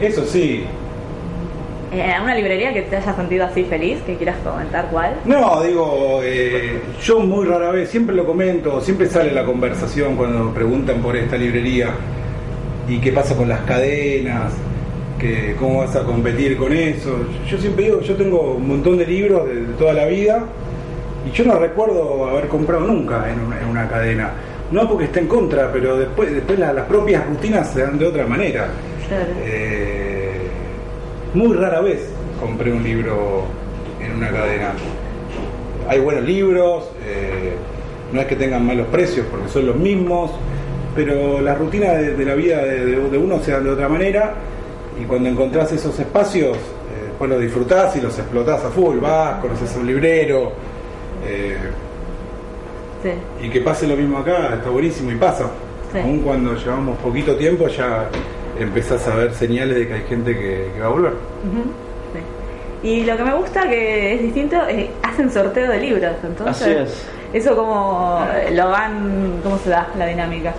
Y 0.00 0.04
eso 0.04 0.24
sí, 0.24 0.64
Eh, 1.92 2.14
¿Una 2.22 2.34
librería 2.34 2.72
que 2.72 2.82
te 2.82 2.96
haya 2.96 3.14
sentido 3.14 3.44
así 3.44 3.64
feliz? 3.64 3.98
Que 4.06 4.16
quieras 4.16 4.36
comentar 4.42 4.88
cuál. 4.90 5.14
No, 5.26 5.62
digo, 5.62 6.20
eh, 6.24 6.80
yo 7.02 7.20
muy 7.20 7.44
rara 7.46 7.70
vez, 7.70 7.90
siempre 7.90 8.14
lo 8.16 8.24
comento, 8.24 8.80
siempre 8.80 9.08
sale 9.08 9.30
la 9.32 9.44
conversación 9.44 10.16
cuando 10.16 10.52
preguntan 10.54 11.02
por 11.02 11.14
esta 11.16 11.36
librería 11.36 11.90
y 12.88 12.98
qué 12.98 13.12
pasa 13.12 13.36
con 13.36 13.48
las 13.48 13.60
cadenas, 13.60 14.52
que 15.18 15.54
cómo 15.58 15.80
vas 15.80 15.94
a 15.94 16.02
competir 16.04 16.56
con 16.56 16.72
eso. 16.72 17.26
Yo 17.48 17.58
siempre 17.58 17.84
digo, 17.84 18.00
yo 18.00 18.14
tengo 18.16 18.54
un 18.54 18.66
montón 18.68 18.96
de 18.96 19.06
libros 19.06 19.46
de, 19.46 19.54
de 19.56 19.72
toda 19.74 19.92
la 19.92 20.06
vida 20.06 20.44
y 21.28 21.30
yo 21.36 21.44
no 21.44 21.58
recuerdo 21.58 22.26
haber 22.26 22.48
comprado 22.48 22.86
nunca 22.86 23.30
en 23.30 23.38
una, 23.38 23.60
en 23.60 23.68
una 23.68 23.86
cadena. 23.88 24.30
No 24.70 24.88
porque 24.88 25.04
esté 25.04 25.20
en 25.20 25.26
contra, 25.28 25.70
pero 25.70 25.98
después, 25.98 26.32
después 26.32 26.58
la- 26.58 26.72
las 26.72 26.86
propias 26.86 27.26
rutinas 27.26 27.70
se 27.70 27.82
dan 27.82 27.98
de 27.98 28.06
otra 28.06 28.26
manera. 28.26 28.68
Claro. 29.06 29.26
Eh, 29.44 30.01
muy 31.34 31.54
rara 31.56 31.80
vez 31.80 32.08
compré 32.40 32.72
un 32.72 32.82
libro 32.82 33.44
en 34.00 34.12
una 34.14 34.30
cadena. 34.30 34.72
Hay 35.88 36.00
buenos 36.00 36.24
libros, 36.24 36.84
eh, 37.06 37.52
no 38.12 38.20
es 38.20 38.26
que 38.26 38.36
tengan 38.36 38.66
malos 38.66 38.86
precios 38.88 39.26
porque 39.30 39.48
son 39.48 39.66
los 39.66 39.76
mismos, 39.76 40.30
pero 40.94 41.40
las 41.40 41.58
rutinas 41.58 41.96
de, 41.98 42.14
de 42.16 42.24
la 42.24 42.34
vida 42.34 42.58
de, 42.64 42.84
de- 42.86 43.10
de 43.10 43.18
uno 43.18 43.40
se 43.40 43.52
dan 43.52 43.64
de 43.64 43.70
otra 43.70 43.88
manera 43.88 44.34
y 45.00 45.04
cuando 45.04 45.28
encontrás 45.28 45.72
esos 45.72 45.98
espacios, 45.98 46.56
eh, 46.56 47.06
después 47.08 47.30
los 47.30 47.40
disfrutás 47.40 47.96
y 47.96 48.00
los 48.00 48.18
explotás 48.18 48.64
a 48.64 48.68
full, 48.70 48.98
vas, 48.98 49.40
conoces 49.40 49.74
a 49.76 49.78
un 49.80 49.86
librero. 49.86 50.52
eh, 51.26 51.56
Sí. 53.02 53.10
y 53.46 53.50
que 53.50 53.60
pase 53.60 53.84
lo 53.88 53.96
mismo 53.96 54.18
acá, 54.18 54.54
está 54.54 54.70
buenísimo 54.70 55.10
y 55.10 55.16
pasa. 55.16 55.46
Sí. 55.92 55.98
Aún 55.98 56.20
cuando 56.20 56.54
llevamos 56.54 56.96
poquito 56.98 57.34
tiempo 57.34 57.66
ya 57.66 58.08
empezás 58.58 59.06
a 59.08 59.16
ver 59.16 59.34
señales 59.34 59.76
de 59.76 59.88
que 59.88 59.94
hay 59.94 60.02
gente 60.02 60.34
que, 60.34 60.70
que 60.74 60.80
va 60.80 60.86
a 60.86 60.90
volver. 60.90 61.12
Sí. 62.82 62.88
Y 62.88 63.04
lo 63.04 63.16
que 63.16 63.24
me 63.24 63.34
gusta 63.34 63.68
que 63.68 64.14
es 64.14 64.22
distinto, 64.22 64.56
es 64.66 64.90
hacen 65.02 65.30
sorteo 65.30 65.70
de 65.70 65.78
libros, 65.78 66.12
entonces. 66.24 66.62
Así 66.62 66.70
es. 66.70 67.06
Eso 67.32 67.56
como 67.56 68.24
eh, 68.34 68.54
lo 68.54 68.68
van, 68.68 69.40
¿cómo 69.42 69.56
se 69.58 69.70
da 69.70 69.88
la 69.96 70.06
dinámica? 70.06 70.52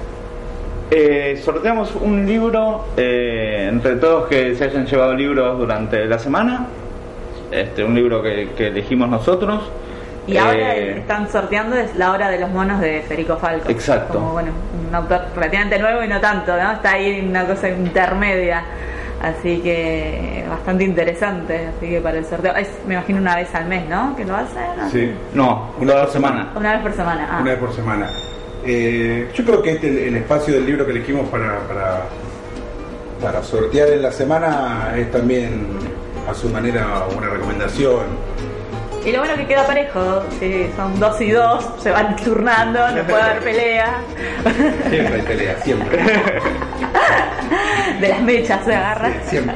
Eh, 0.89 1.39
sorteamos 1.43 1.93
un 2.01 2.25
libro 2.25 2.85
eh, 2.97 3.67
entre 3.69 3.95
todos 3.95 4.27
que 4.27 4.55
se 4.55 4.65
hayan 4.65 4.85
llevado 4.85 5.13
libros 5.13 5.57
durante 5.57 6.05
la 6.05 6.17
semana. 6.17 6.67
Este, 7.51 7.83
un 7.83 7.93
libro 7.93 8.23
que, 8.23 8.49
que 8.57 8.67
elegimos 8.67 9.09
nosotros. 9.09 9.63
Y 10.25 10.37
ahora 10.37 10.75
Eh, 10.75 10.99
están 10.99 11.29
sorteando 11.29 11.75
es 11.75 11.95
La 11.95 12.11
Hora 12.11 12.29
de 12.29 12.39
los 12.39 12.49
Monos 12.49 12.79
de 12.79 13.01
Federico 13.07 13.37
Falco. 13.37 13.69
Exacto. 13.69 14.13
Como, 14.13 14.31
bueno, 14.33 14.51
un 14.87 14.95
autor 14.95 15.21
relativamente 15.35 15.79
nuevo 15.79 16.03
y 16.03 16.07
no 16.07 16.19
tanto, 16.21 16.55
¿no? 16.55 16.71
Está 16.71 16.91
ahí 16.93 17.19
en 17.19 17.29
una 17.29 17.45
cosa 17.45 17.69
intermedia. 17.69 18.63
Así 19.21 19.59
que 19.59 20.43
bastante 20.49 20.83
interesante. 20.83 21.67
Así 21.75 21.89
que 21.89 22.01
para 22.01 22.17
el 22.17 22.25
sorteo, 22.25 22.55
es, 22.55 22.69
me 22.87 22.93
imagino 22.95 23.19
una 23.19 23.35
vez 23.35 23.53
al 23.55 23.65
mes, 23.65 23.87
¿no? 23.89 24.15
Que 24.15 24.25
lo 24.25 24.35
hacen. 24.35 24.63
Sí, 24.91 25.11
No, 25.33 25.71
una 25.79 25.93
por 26.01 26.09
semana. 26.11 26.51
Una 26.55 26.73
vez 26.73 26.81
por 26.81 26.93
semana. 26.93 27.27
Ah. 27.31 27.39
una 27.41 27.51
vez 27.51 27.59
por 27.59 27.73
semana. 27.73 28.09
Eh, 28.65 29.29
yo 29.33 29.43
creo 29.43 29.61
que 29.61 29.71
este 29.71 29.89
el, 29.89 29.97
el 30.09 30.15
espacio 30.17 30.53
del 30.53 30.65
libro 30.65 30.85
que 30.85 30.91
elegimos 30.91 31.27
para, 31.29 31.59
para, 31.67 32.01
para 33.21 33.43
sortear 33.43 33.89
en 33.89 34.01
la 34.01 34.11
semana 34.11 34.93
es 34.95 35.11
también 35.11 35.67
a 36.29 36.33
su 36.33 36.47
manera 36.49 37.05
una 37.17 37.27
recomendación. 37.29 38.32
Y 39.05 39.11
lo 39.11 39.19
bueno 39.19 39.35
que 39.35 39.45
queda 39.47 39.67
parejo, 39.67 40.23
si 40.39 40.69
son 40.77 40.97
dos 40.97 41.19
y 41.19 41.31
dos, 41.31 41.67
se 41.79 41.91
van 41.91 42.15
turnando, 42.15 42.79
no 42.91 43.03
puede 43.03 43.21
haber 43.21 43.39
pelea. 43.43 44.01
Siempre 44.89 45.15
hay 45.15 45.21
pelea, 45.23 45.57
siempre. 45.61 46.03
De 47.99 48.07
las 48.07 48.21
mechas 48.21 48.63
se 48.63 48.73
agarran. 48.73 49.13
Siempre. 49.25 49.55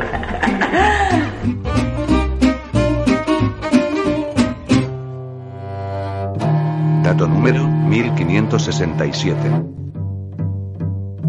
Dato 7.04 7.28
número 7.28 7.66
1567. 7.66 9.38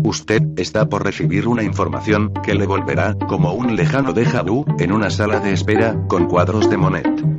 Usted 0.02 0.42
está 0.56 0.88
por 0.88 1.04
recibir 1.04 1.46
una 1.46 1.62
información 1.62 2.32
que 2.42 2.54
le 2.54 2.66
volverá, 2.66 3.14
como 3.28 3.52
un 3.52 3.76
lejano 3.76 4.12
déjà 4.12 4.42
vu, 4.42 4.64
en 4.80 4.90
una 4.90 5.10
sala 5.10 5.38
de 5.38 5.52
espera, 5.52 5.94
con 6.08 6.26
cuadros 6.26 6.68
de 6.68 6.76
Monet. 6.76 7.37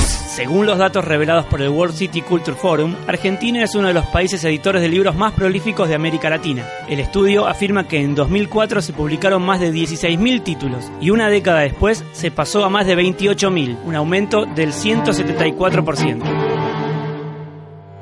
Según 0.00 0.64
los 0.64 0.78
datos 0.78 1.04
revelados 1.04 1.44
por 1.46 1.60
el 1.60 1.68
World 1.68 1.94
City 1.94 2.22
Culture 2.22 2.56
Forum, 2.56 2.94
Argentina 3.06 3.62
es 3.62 3.74
uno 3.74 3.88
de 3.88 3.94
los 3.94 4.06
países 4.06 4.42
editores 4.44 4.80
de 4.80 4.88
libros 4.88 5.14
más 5.14 5.34
prolíficos 5.34 5.88
de 5.88 5.94
América 5.94 6.30
Latina. 6.30 6.64
El 6.88 6.98
estudio 7.00 7.46
afirma 7.46 7.86
que 7.86 8.00
en 8.00 8.14
2004 8.14 8.80
se 8.80 8.94
publicaron 8.94 9.42
más 9.42 9.60
de 9.60 9.70
16.000 9.70 10.42
títulos 10.42 10.90
y 11.00 11.10
una 11.10 11.28
década 11.28 11.60
después 11.60 12.04
se 12.12 12.30
pasó 12.30 12.64
a 12.64 12.70
más 12.70 12.86
de 12.86 12.96
28.000, 12.96 13.80
un 13.84 13.94
aumento 13.94 14.46
del 14.46 14.72
174%. 14.72 16.22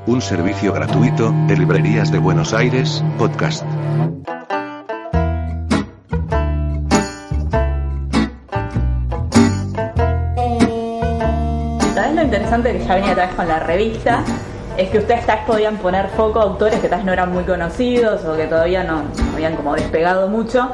Un 0.06 0.22
servicio 0.22 0.72
gratuito, 0.72 1.34
de 1.48 1.56
Librerías 1.56 2.12
de 2.12 2.18
Buenos 2.18 2.54
Aires, 2.54 3.02
podcast. 3.18 3.64
Que 12.48 12.78
ya 12.84 12.94
venía 12.94 13.12
otra 13.12 13.26
vez 13.26 13.34
con 13.34 13.46
la 13.46 13.60
revista? 13.60 14.24
Es 14.76 14.88
que 14.90 14.98
ustedes 14.98 15.26
tal 15.26 15.38
vez 15.38 15.46
podían 15.46 15.76
poner 15.76 16.08
foco 16.08 16.40
a 16.40 16.44
autores 16.44 16.80
que 16.80 16.88
tal 16.88 16.98
vez 16.98 17.06
no 17.06 17.12
eran 17.12 17.32
muy 17.32 17.44
conocidos 17.44 18.24
o 18.24 18.36
que 18.36 18.46
todavía 18.46 18.84
no, 18.84 19.02
no 19.02 19.32
habían 19.34 19.54
como 19.56 19.74
despegado 19.74 20.28
mucho. 20.28 20.70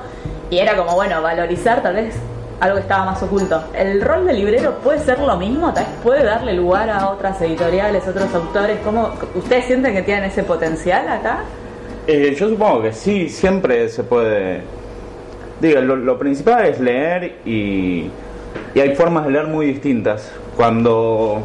Y 0.50 0.59
era 0.59 0.76
como, 0.76 0.95
bueno, 0.95 1.21
valorizar 1.21 1.83
tal 1.83 1.95
vez 1.95 2.14
algo 2.61 2.76
que 2.76 2.83
estaba 2.83 3.07
más 3.07 3.23
oculto. 3.23 3.64
¿El 3.75 4.00
rol 4.02 4.26
de 4.26 4.35
librero 4.35 4.75
puede 4.85 5.00
ser 5.00 5.19
lo 5.19 5.37
mismo? 5.37 5.73
¿Tal 5.73 5.85
vez 5.85 5.93
puede 6.02 6.23
darle 6.23 6.52
lugar 6.52 6.90
a 6.90 7.09
otras 7.11 7.40
editoriales, 7.43 8.07
otros 8.07 8.33
autores? 8.35 8.78
¿Cómo, 8.85 9.11
¿Ustedes 9.35 9.64
sienten 9.64 9.95
que 9.95 10.02
tienen 10.02 10.25
ese 10.25 10.45
potencial 10.45 11.09
acá? 11.09 11.40
Eh, 12.07 12.37
yo 12.38 12.49
supongo 12.49 12.83
que 12.83 12.93
sí, 12.93 13.28
siempre 13.28 13.88
se 13.88 14.04
puede... 14.04 14.61
Digo, 15.61 15.81
lo, 15.81 15.97
lo 15.97 16.19
principal 16.19 16.66
es 16.66 16.78
leer 16.78 17.38
y, 17.47 18.11
y 18.75 18.81
hay 18.81 18.95
formas 18.95 19.25
de 19.25 19.33
leer 19.33 19.47
muy 19.47 19.66
distintas. 19.66 20.31
Cuando 20.57 21.43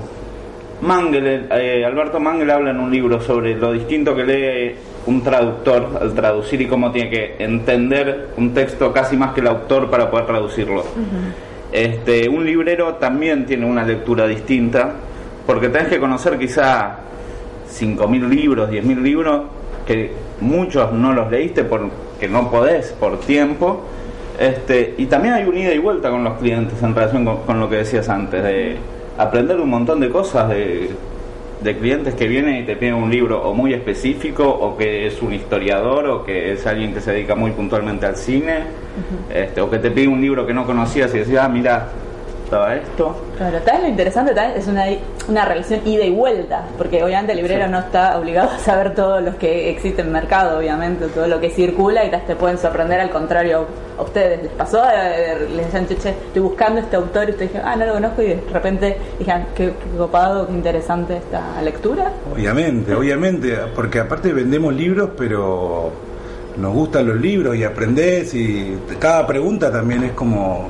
Mangel, 0.82 1.48
eh, 1.52 1.84
Alberto 1.86 2.20
Mangel 2.20 2.50
habla 2.50 2.72
en 2.72 2.80
un 2.80 2.90
libro 2.90 3.20
sobre 3.20 3.56
lo 3.56 3.74
distinto 3.74 4.16
que 4.16 4.24
lee 4.24 4.76
un 5.08 5.22
traductor 5.24 5.98
al 6.00 6.14
traducir 6.14 6.62
y 6.62 6.68
cómo 6.68 6.92
tiene 6.92 7.10
que 7.10 7.36
entender 7.40 8.30
un 8.38 8.54
texto 8.54 8.94
casi 8.94 9.18
más 9.18 9.34
que 9.34 9.42
el 9.42 9.48
autor 9.48 9.90
para 9.90 10.10
poder 10.10 10.26
traducirlo. 10.26 10.84
Este, 11.72 12.30
un 12.30 12.46
librero 12.46 12.96
también 12.96 13.46
tiene 13.46 13.66
una 13.66 13.84
lectura 13.84 14.26
distinta, 14.28 14.94
porque 15.46 15.70
tenés 15.70 15.90
que 15.90 16.00
conocer 16.00 16.38
quizá 16.38 16.98
5.000 17.70 18.30
libros, 18.30 18.70
10.000 18.70 19.02
libros, 19.02 19.42
que 19.86 20.12
muchos 20.40 20.94
no 20.94 21.14
los 21.14 21.30
leíste 21.30 21.64
porque 21.64 22.28
no 22.30 22.50
podés 22.50 22.92
por 22.94 23.20
tiempo. 23.20 23.84
Este, 24.40 24.96
y 24.98 25.08
también 25.08 25.34
hay 25.34 25.44
un 25.44 25.58
ida 25.58 25.74
y 25.74 25.80
vuelta 25.80 26.10
con 26.10 26.24
los 26.24 26.38
clientes 26.38 26.82
en 26.82 26.96
relación 26.96 27.26
con, 27.26 27.38
con 27.44 27.60
lo 27.60 27.70
que 27.70 27.78
decías 27.78 28.08
antes, 28.08 28.42
de 28.42 28.78
aprender 29.20 29.60
un 29.60 29.70
montón 29.70 30.00
de 30.00 30.10
cosas 30.10 30.48
de, 30.50 30.92
de 31.62 31.78
clientes 31.78 32.16
que 32.16 32.28
vienen 32.28 32.56
y 32.56 32.64
te 32.64 32.78
piden 32.78 32.96
un 32.96 33.12
libro 33.12 33.44
o 33.44 33.54
muy 33.54 33.74
específico 33.74 34.48
o 34.48 34.78
que 34.78 35.08
es 35.08 35.22
un 35.22 35.34
historiador 35.34 36.08
o 36.08 36.24
que 36.24 36.54
es 36.54 36.66
alguien 36.66 36.94
que 36.94 37.02
se 37.02 37.12
dedica 37.12 37.36
muy 37.36 37.52
puntualmente 37.52 38.06
al 38.06 38.16
cine 38.16 38.64
este, 39.30 39.60
o 39.60 39.70
que 39.70 39.78
te 39.78 39.92
pide 39.92 40.08
un 40.08 40.22
libro 40.22 40.48
que 40.48 40.54
no 40.54 40.66
conocías 40.66 41.14
y 41.14 41.20
decías, 41.20 41.44
ah, 41.44 41.50
mira, 41.50 41.90
estaba 42.50 42.76
esto. 42.76 43.16
Claro, 43.38 43.60
tal 43.60 43.76
vez 43.76 43.84
lo 43.84 43.90
interesante 43.90 44.34
tal 44.34 44.52
es 44.58 44.68
una, 44.68 44.86
una 45.28 45.46
relación 45.46 45.82
ida 45.86 46.04
y 46.04 46.10
vuelta, 46.12 46.64
porque 46.78 47.04
obviamente 47.04 47.34
el 47.34 47.38
librero 47.38 47.66
Sí. 47.66 47.72
no 47.72 47.80
está 47.80 48.18
obligado 48.18 48.50
a 48.52 48.58
saber 48.60 48.96
todo 48.96 49.22
lo 49.22 49.38
que 49.38 49.70
existe 49.70 50.02
en 50.02 50.08
el 50.08 50.14
mercado, 50.14 50.58
obviamente, 50.58 51.08
todo 51.08 51.28
lo 51.28 51.40
que 51.40 51.52
circula 51.52 52.04
y 52.06 52.10
te 52.10 52.36
pueden 52.36 52.58
sorprender 52.58 53.00
al 53.00 53.12
contrario 53.12 53.66
a 53.98 54.02
ustedes. 54.02 54.42
¿Les 54.44 54.52
pasó? 54.54 54.84
Eh, 54.92 55.48
Les 55.56 55.66
decían, 55.68 55.88
che, 55.88 55.96
che, 55.98 56.10
estoy 56.10 56.42
buscando 56.42 56.80
este 56.82 56.96
autor 56.96 57.28
y 57.28 57.32
ustedes 57.32 57.52
dijeron, 57.52 57.68
ah, 57.72 57.76
no 57.76 57.86
lo 57.86 57.94
conozco 57.94 58.22
y 58.24 58.28
de 58.28 58.42
repente 58.52 58.98
dijeron, 59.20 59.46
qué, 59.56 59.66
qué 59.68 59.98
copado, 59.98 60.48
qué 60.48 60.54
interesante 60.54 61.18
esta 61.18 61.62
lectura. 61.62 62.12
Obviamente, 62.34 62.94
obviamente, 62.96 63.56
porque 63.76 64.00
aparte 64.00 64.34
vendemos 64.34 64.74
libros, 64.74 65.12
pero 65.16 65.92
nos 66.58 66.74
gustan 66.74 67.08
los 67.08 67.18
libros 67.22 67.56
y 67.56 67.64
aprendés 67.64 68.34
y 68.34 68.78
cada 69.00 69.26
pregunta 69.28 69.72
también 69.72 70.04
es 70.04 70.12
como 70.14 70.68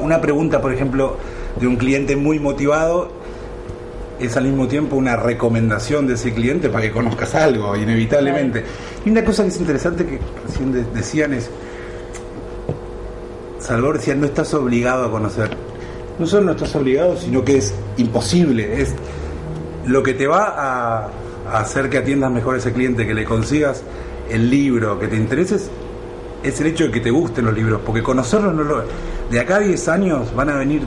una 0.00 0.20
pregunta, 0.20 0.60
por 0.60 0.72
ejemplo, 0.72 1.16
de 1.60 1.66
un 1.66 1.76
cliente 1.76 2.16
muy 2.16 2.38
motivado 2.38 3.10
es 4.20 4.36
al 4.36 4.44
mismo 4.44 4.68
tiempo 4.68 4.94
una 4.96 5.16
recomendación 5.16 6.06
de 6.06 6.14
ese 6.14 6.32
cliente 6.32 6.68
para 6.68 6.82
que 6.84 6.92
conozcas 6.92 7.34
algo, 7.34 7.74
inevitablemente. 7.76 8.62
Y 9.04 9.10
una 9.10 9.24
cosa 9.24 9.42
que 9.42 9.48
es 9.48 9.58
interesante 9.58 10.06
que 10.06 10.18
recién 10.46 10.72
de- 10.72 10.84
decían 10.94 11.34
es, 11.34 11.50
Salvador 13.58 13.98
decía, 13.98 14.14
no 14.14 14.26
estás 14.26 14.52
obligado 14.54 15.04
a 15.06 15.10
conocer. 15.10 15.50
No 16.18 16.26
solo 16.26 16.46
no 16.46 16.52
estás 16.52 16.74
obligado, 16.76 17.16
sino 17.16 17.44
que 17.44 17.58
es 17.58 17.74
imposible. 17.96 18.80
Es 18.82 18.94
lo 19.86 20.02
que 20.02 20.14
te 20.14 20.26
va 20.26 20.44
a, 20.56 21.08
a 21.50 21.58
hacer 21.60 21.88
que 21.88 21.98
atiendas 21.98 22.30
mejor 22.30 22.56
a 22.56 22.58
ese 22.58 22.72
cliente, 22.72 23.06
que 23.06 23.14
le 23.14 23.24
consigas 23.24 23.82
el 24.30 24.50
libro 24.50 24.98
que 24.98 25.08
te 25.08 25.16
intereses, 25.16 25.70
es 26.42 26.60
el 26.60 26.66
hecho 26.68 26.84
de 26.84 26.90
que 26.90 27.00
te 27.00 27.10
gusten 27.10 27.44
los 27.44 27.54
libros, 27.54 27.80
porque 27.84 28.02
conocerlos 28.02 28.54
no 28.54 28.64
lo... 28.64 28.82
De 29.30 29.40
acá 29.40 29.56
a 29.56 29.60
10 29.60 29.88
años 29.88 30.34
van 30.34 30.50
a 30.50 30.56
venir 30.58 30.82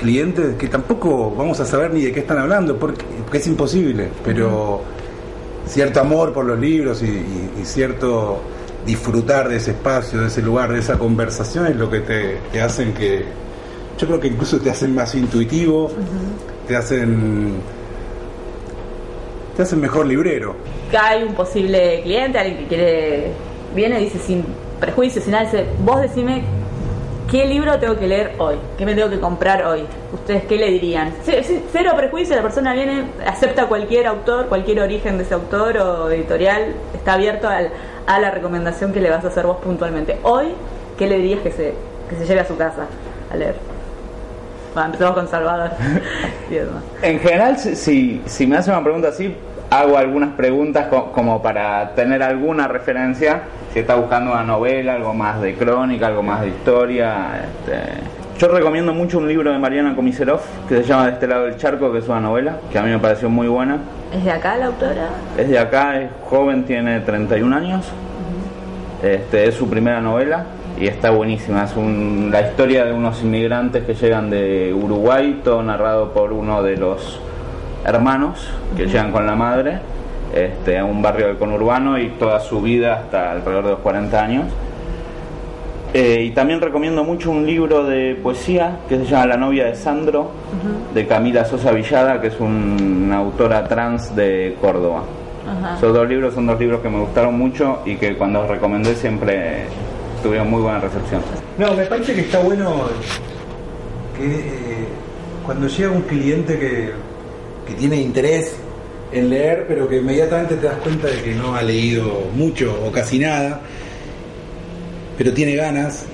clientes 0.00 0.56
que 0.56 0.68
tampoco 0.68 1.30
vamos 1.34 1.58
a 1.60 1.64
saber 1.64 1.92
ni 1.94 2.02
de 2.02 2.12
qué 2.12 2.20
están 2.20 2.38
hablando, 2.38 2.76
porque, 2.76 3.04
porque 3.22 3.38
es 3.38 3.46
imposible, 3.46 4.08
pero 4.24 4.82
cierto 5.66 6.00
amor 6.00 6.32
por 6.32 6.44
los 6.44 6.58
libros 6.58 7.02
y, 7.02 7.06
y- 7.06 7.50
y 7.62 7.64
cierto 7.64 8.40
disfrutar 8.84 9.48
de 9.48 9.56
ese 9.56 9.70
espacio, 9.72 10.20
de 10.20 10.26
ese 10.28 10.42
lugar, 10.42 10.72
de 10.72 10.78
esa 10.80 10.98
conversación 10.98 11.66
es 11.66 11.76
lo 11.76 11.90
que 11.90 12.00
te, 12.00 12.36
te 12.52 12.60
hacen 12.60 12.92
que... 12.94 13.24
Yo 13.98 14.06
creo 14.06 14.20
que 14.20 14.28
incluso 14.28 14.58
te 14.60 14.70
hacen 14.70 14.94
más 14.94 15.14
intuitivo, 15.14 15.90
te 16.68 16.76
hacen... 16.76 17.54
Te 19.56 19.62
hacen 19.62 19.80
mejor 19.80 20.06
librero. 20.06 20.54
Acá 20.90 21.08
hay 21.08 21.22
un 21.24 21.34
posible 21.34 22.02
cliente, 22.02 22.38
alguien 22.38 22.58
que 22.58 22.66
quiere, 22.66 23.30
viene 23.74 24.00
y 24.02 24.04
dice 24.04 24.18
sin 24.18 24.44
prejuicios, 24.80 25.24
sin 25.24 25.32
nada, 25.32 25.44
dice, 25.44 25.66
vos 25.84 26.00
decime 26.00 26.42
qué 27.30 27.44
libro 27.46 27.78
tengo 27.78 27.96
que 27.98 28.06
leer 28.06 28.32
hoy, 28.38 28.56
qué 28.78 28.86
me 28.86 28.94
tengo 28.94 29.10
que 29.10 29.18
comprar 29.18 29.64
hoy. 29.66 29.84
¿Ustedes 30.12 30.44
qué 30.44 30.56
le 30.56 30.70
dirían? 30.70 31.12
Cero 31.24 31.92
prejuicio, 31.96 32.36
la 32.36 32.42
persona 32.42 32.72
viene, 32.72 33.04
acepta 33.26 33.66
cualquier 33.66 34.06
autor, 34.06 34.46
cualquier 34.46 34.80
origen 34.80 35.18
de 35.18 35.24
ese 35.24 35.34
autor 35.34 35.76
o 35.78 36.10
editorial, 36.10 36.74
está 36.94 37.14
abierto 37.14 37.48
al- 37.48 37.70
a 38.06 38.20
la 38.20 38.30
recomendación 38.30 38.92
que 38.92 39.00
le 39.00 39.10
vas 39.10 39.24
a 39.24 39.28
hacer 39.28 39.46
vos 39.46 39.56
puntualmente. 39.58 40.18
Hoy, 40.22 40.48
¿qué 40.96 41.06
le 41.08 41.16
dirías 41.18 41.40
que 41.40 41.50
se, 41.50 41.74
que 42.08 42.16
se 42.16 42.24
lleve 42.26 42.40
a 42.40 42.46
su 42.46 42.56
casa 42.56 42.86
a 43.32 43.36
leer? 43.36 43.56
Bueno, 44.74 44.86
empezamos 44.86 45.14
con 45.14 45.28
Salvador. 45.28 45.70
Y. 46.50 46.58
En 47.04 47.18
general, 47.18 47.58
si, 47.58 48.22
si, 48.24 48.46
me 48.46 48.56
hacen 48.58 48.74
una 48.74 48.84
pregunta 48.84 49.08
así, 49.08 49.34
hago 49.70 49.96
algunas 49.98 50.30
preguntas 50.30 50.86
co- 50.88 51.12
como 51.12 51.42
para 51.42 51.90
tener 51.94 52.22
alguna 52.22 52.68
referencia. 52.68 53.42
Si 53.72 53.80
está 53.80 53.94
buscando 53.96 54.32
una 54.32 54.42
novela, 54.44 54.94
algo 54.94 55.12
más 55.14 55.40
de 55.40 55.54
crónica, 55.54 56.06
algo 56.06 56.22
más 56.22 56.40
de 56.42 56.48
historia. 56.48 57.42
este. 57.44 58.16
Yo 58.38 58.48
recomiendo 58.48 58.92
mucho 58.92 59.16
un 59.18 59.28
libro 59.28 59.50
de 59.50 59.58
Mariana 59.58 59.94
Komisarov 59.96 60.40
que 60.68 60.76
se 60.76 60.82
llama 60.84 61.06
De 61.06 61.12
este 61.12 61.26
lado 61.26 61.44
del 61.44 61.56
charco, 61.56 61.90
que 61.90 61.98
es 61.98 62.08
una 62.08 62.20
novela, 62.20 62.56
que 62.70 62.78
a 62.78 62.82
mí 62.82 62.90
me 62.90 62.98
pareció 62.98 63.30
muy 63.30 63.48
buena. 63.48 63.78
¿Es 64.14 64.24
de 64.24 64.30
acá 64.30 64.56
la 64.56 64.66
autora? 64.66 65.08
Es 65.38 65.48
de 65.48 65.58
acá, 65.58 66.00
es 66.00 66.10
joven, 66.28 66.64
tiene 66.64 67.00
31 67.00 67.52
años. 67.56 67.86
Este, 69.02 69.46
es 69.48 69.54
su 69.54 69.68
primera 69.68 70.00
novela 70.00 70.44
y 70.78 70.86
está 70.86 71.10
buenísima. 71.10 71.64
Es 71.64 71.74
un- 71.76 72.28
la 72.30 72.42
historia 72.42 72.84
de 72.84 72.92
unos 72.92 73.22
inmigrantes 73.22 73.84
que 73.84 73.94
llegan 73.94 74.28
de 74.30 74.74
Uruguay, 74.74 75.40
todo 75.44 75.62
narrado 75.62 76.12
por 76.12 76.32
uno 76.32 76.62
de 76.62 76.76
los 76.76 77.20
hermanos 77.86 78.48
que 78.76 78.86
llegan 78.86 79.12
con 79.12 79.26
la 79.26 79.34
madre 79.36 79.78
este, 80.34 80.78
a 80.78 80.84
un 80.84 81.00
barrio 81.00 81.28
del 81.28 81.36
conurbano 81.38 81.98
y 81.98 82.08
toda 82.18 82.40
su 82.40 82.60
vida 82.60 82.94
hasta 82.96 83.30
alrededor 83.32 83.64
de 83.64 83.70
los 83.70 83.80
40 83.80 84.22
años. 84.22 84.44
Eh, 85.94 86.24
y 86.24 86.30
también 86.32 86.60
recomiendo 86.60 87.04
mucho 87.04 87.30
un 87.30 87.46
libro 87.46 87.84
de 87.84 88.16
poesía 88.22 88.78
que 88.88 88.98
se 88.98 89.04
llama 89.06 89.26
La 89.26 89.36
novia 89.38 89.64
de 89.66 89.74
Sandro, 89.76 90.30
de 90.92 91.06
Camila 91.06 91.44
Sosa 91.44 91.70
Villada, 91.72 92.20
que 92.20 92.26
es 92.26 92.38
un- 92.40 93.04
una 93.06 93.18
autora 93.18 93.66
trans 93.66 94.14
de 94.14 94.56
Córdoba. 94.60 95.04
Ajá. 95.48 95.76
Esos 95.78 95.94
dos 95.94 96.06
libros 96.08 96.34
son 96.34 96.46
dos 96.48 96.58
libros 96.58 96.80
que 96.80 96.88
me 96.90 96.98
gustaron 96.98 97.38
mucho 97.38 97.78
y 97.86 97.94
que 97.96 98.16
cuando 98.16 98.40
los 98.40 98.50
recomendé 98.50 98.94
siempre 98.96 99.66
tuvieron 100.22 100.50
muy 100.50 100.60
buena 100.60 100.80
recepción. 100.80 101.22
No, 101.56 101.72
me 101.72 101.84
parece 101.86 102.14
que 102.14 102.22
está 102.22 102.40
bueno 102.40 102.74
que 104.18 104.26
eh, 104.26 104.88
cuando 105.46 105.68
llega 105.68 105.90
un 105.92 106.02
cliente 106.02 106.58
que, 106.58 106.90
que 107.66 107.74
tiene 107.74 108.00
interés 108.00 108.52
en 109.12 109.30
leer, 109.30 109.64
pero 109.68 109.88
que 109.88 109.98
inmediatamente 109.98 110.56
te 110.56 110.66
das 110.66 110.78
cuenta 110.78 111.08
de 111.08 111.22
que 111.22 111.34
no 111.34 111.54
ha 111.54 111.62
leído 111.62 112.28
mucho 112.34 112.78
o 112.84 112.90
casi 112.90 113.18
nada, 113.18 113.60
pero 115.16 115.32
tiene 115.32 115.56
ganas, 115.56 116.04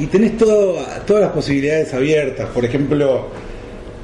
y 0.00 0.06
tenés 0.06 0.38
todo, 0.38 0.78
todas 1.06 1.22
las 1.22 1.32
posibilidades 1.32 1.92
abiertas. 1.92 2.48
Por 2.48 2.64
ejemplo, 2.64 3.26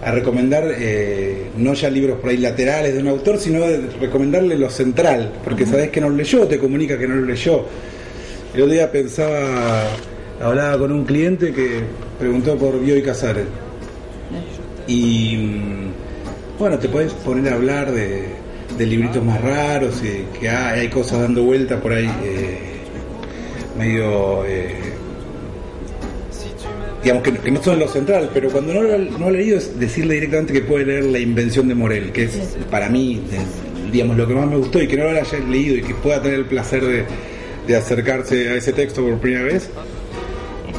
a 0.03 0.11
recomendar 0.11 0.65
eh, 0.77 1.47
no 1.57 1.73
ya 1.73 1.89
libros 1.89 2.21
por 2.21 2.31
ahí 2.31 2.37
laterales 2.37 2.95
de 2.95 3.01
un 3.01 3.09
autor, 3.09 3.39
sino 3.39 3.61
de 3.61 3.89
recomendarle 3.99 4.59
lo 4.59 4.69
central, 4.69 5.33
porque 5.43 5.65
sabes 5.65 5.91
que 5.91 6.01
no 6.03 6.11
lo 6.11 6.17
leyó, 6.17 6.47
te 6.47 6.59
comunica 6.59 6.99
que 6.99 7.09
no 7.09 7.15
lo 7.15 7.25
leyó. 7.25 7.65
El 8.55 8.63
otro 8.63 8.75
día 8.75 8.93
pensaba, 8.93 9.85
hablaba 10.41 10.79
con 10.79 10.93
un 10.93 11.05
cliente 11.05 11.53
que 11.53 11.81
preguntó 12.19 12.57
por 12.57 12.79
Bioy 12.79 13.03
Casares. 13.03 13.47
Y 14.87 15.37
mm, 15.37 15.91
bueno, 16.59 16.79
te 16.79 16.89
puedes 16.89 17.13
poner 17.13 17.53
a 17.53 17.57
hablar 17.57 17.93
de, 17.93 18.29
de 18.77 18.87
libritos 18.87 19.23
más 19.25 19.41
raros 19.41 20.03
y 20.03 20.39
que 20.39 20.49
hay, 20.49 20.81
hay 20.81 20.89
cosas 20.89 21.21
dando 21.21 21.43
vuelta 21.43 21.81
por 21.81 21.93
ahí 21.93 22.11
eh, 22.23 22.59
medio 23.79 24.45
eh, 24.47 24.75
digamos 27.03 27.23
que, 27.23 27.33
que 27.35 27.51
no 27.53 27.63
son 27.63 27.79
lo 27.79 27.87
central, 27.87 28.31
pero 28.35 28.51
cuando 28.51 28.75
no 28.75 28.83
lo, 28.83 28.99
no 28.99 29.19
lo 29.19 29.29
he 29.29 29.39
leído 29.39 29.59
es 29.59 29.79
decirle 29.79 30.15
directamente 30.15 30.53
que 30.53 30.63
puede 30.63 30.87
leer 30.87 31.05
La 31.05 31.21
Invención 31.21 31.69
de 31.69 31.75
Morel, 31.77 32.11
que 32.11 32.25
es 32.25 32.57
para 32.69 32.89
mí, 32.89 33.23
digamos, 33.93 34.17
lo 34.17 34.27
que 34.27 34.35
más 34.35 34.49
me 34.49 34.57
gustó 34.57 34.83
y 34.83 34.89
que 34.89 34.97
no 34.97 35.05
lo 35.05 35.11
haya 35.11 35.39
leído 35.49 35.77
y 35.77 35.83
que 35.83 35.95
pueda 35.95 36.21
tener 36.21 36.41
el 36.41 36.47
placer 36.47 36.85
de, 36.85 37.05
de 37.69 37.77
acercarse 37.77 38.49
a 38.49 38.55
ese 38.57 38.73
texto 38.73 39.03
por 39.03 39.19
primera 39.19 39.45
vez. 39.45 39.71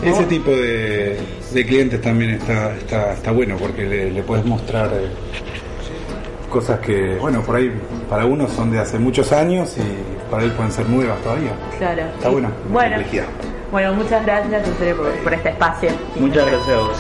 Ese 0.03 0.23
tipo 0.25 0.51
de, 0.51 1.17
de 1.53 1.65
clientes 1.65 2.01
también 2.01 2.31
está, 2.31 2.75
está, 2.75 3.13
está 3.13 3.31
bueno 3.31 3.55
porque 3.57 3.83
le, 3.85 4.11
le 4.11 4.21
puedes 4.21 4.45
mostrar 4.45 4.91
eh, 4.93 5.07
cosas 6.49 6.79
que, 6.79 7.15
bueno, 7.15 7.41
por 7.41 7.55
ahí 7.55 7.71
para 8.09 8.25
uno 8.25 8.47
son 8.47 8.71
de 8.71 8.79
hace 8.79 8.97
muchos 8.97 9.31
años 9.31 9.75
y 9.77 10.29
para 10.31 10.43
él 10.43 10.51
pueden 10.51 10.71
ser 10.71 10.87
nuevas 10.89 11.19
todavía. 11.21 11.51
Claro. 11.77 12.03
Está 12.15 12.29
bueno. 12.29 12.49
Bueno, 12.69 12.95
complejidad. 12.95 13.25
bueno, 13.71 13.93
muchas 13.93 14.25
gracias 14.25 14.67
en 14.67 14.77
serio 14.77 14.97
por, 14.97 15.11
por 15.23 15.33
este 15.33 15.49
espacio. 15.49 15.89
Muchas 16.15 16.45
gracias 16.45 16.69
a 16.69 16.79
vos. 16.79 16.97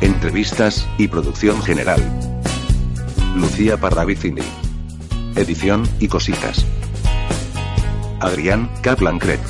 Entrevistas 0.00 0.88
y 0.98 1.08
producción 1.08 1.62
general. 1.62 2.33
Lucía 3.34 3.76
Parravicini. 3.76 4.42
Edición 5.34 5.88
y 5.98 6.06
cositas. 6.06 6.64
Adrián 8.20 8.70
Kaplan 8.80 9.18
Craig. 9.18 9.40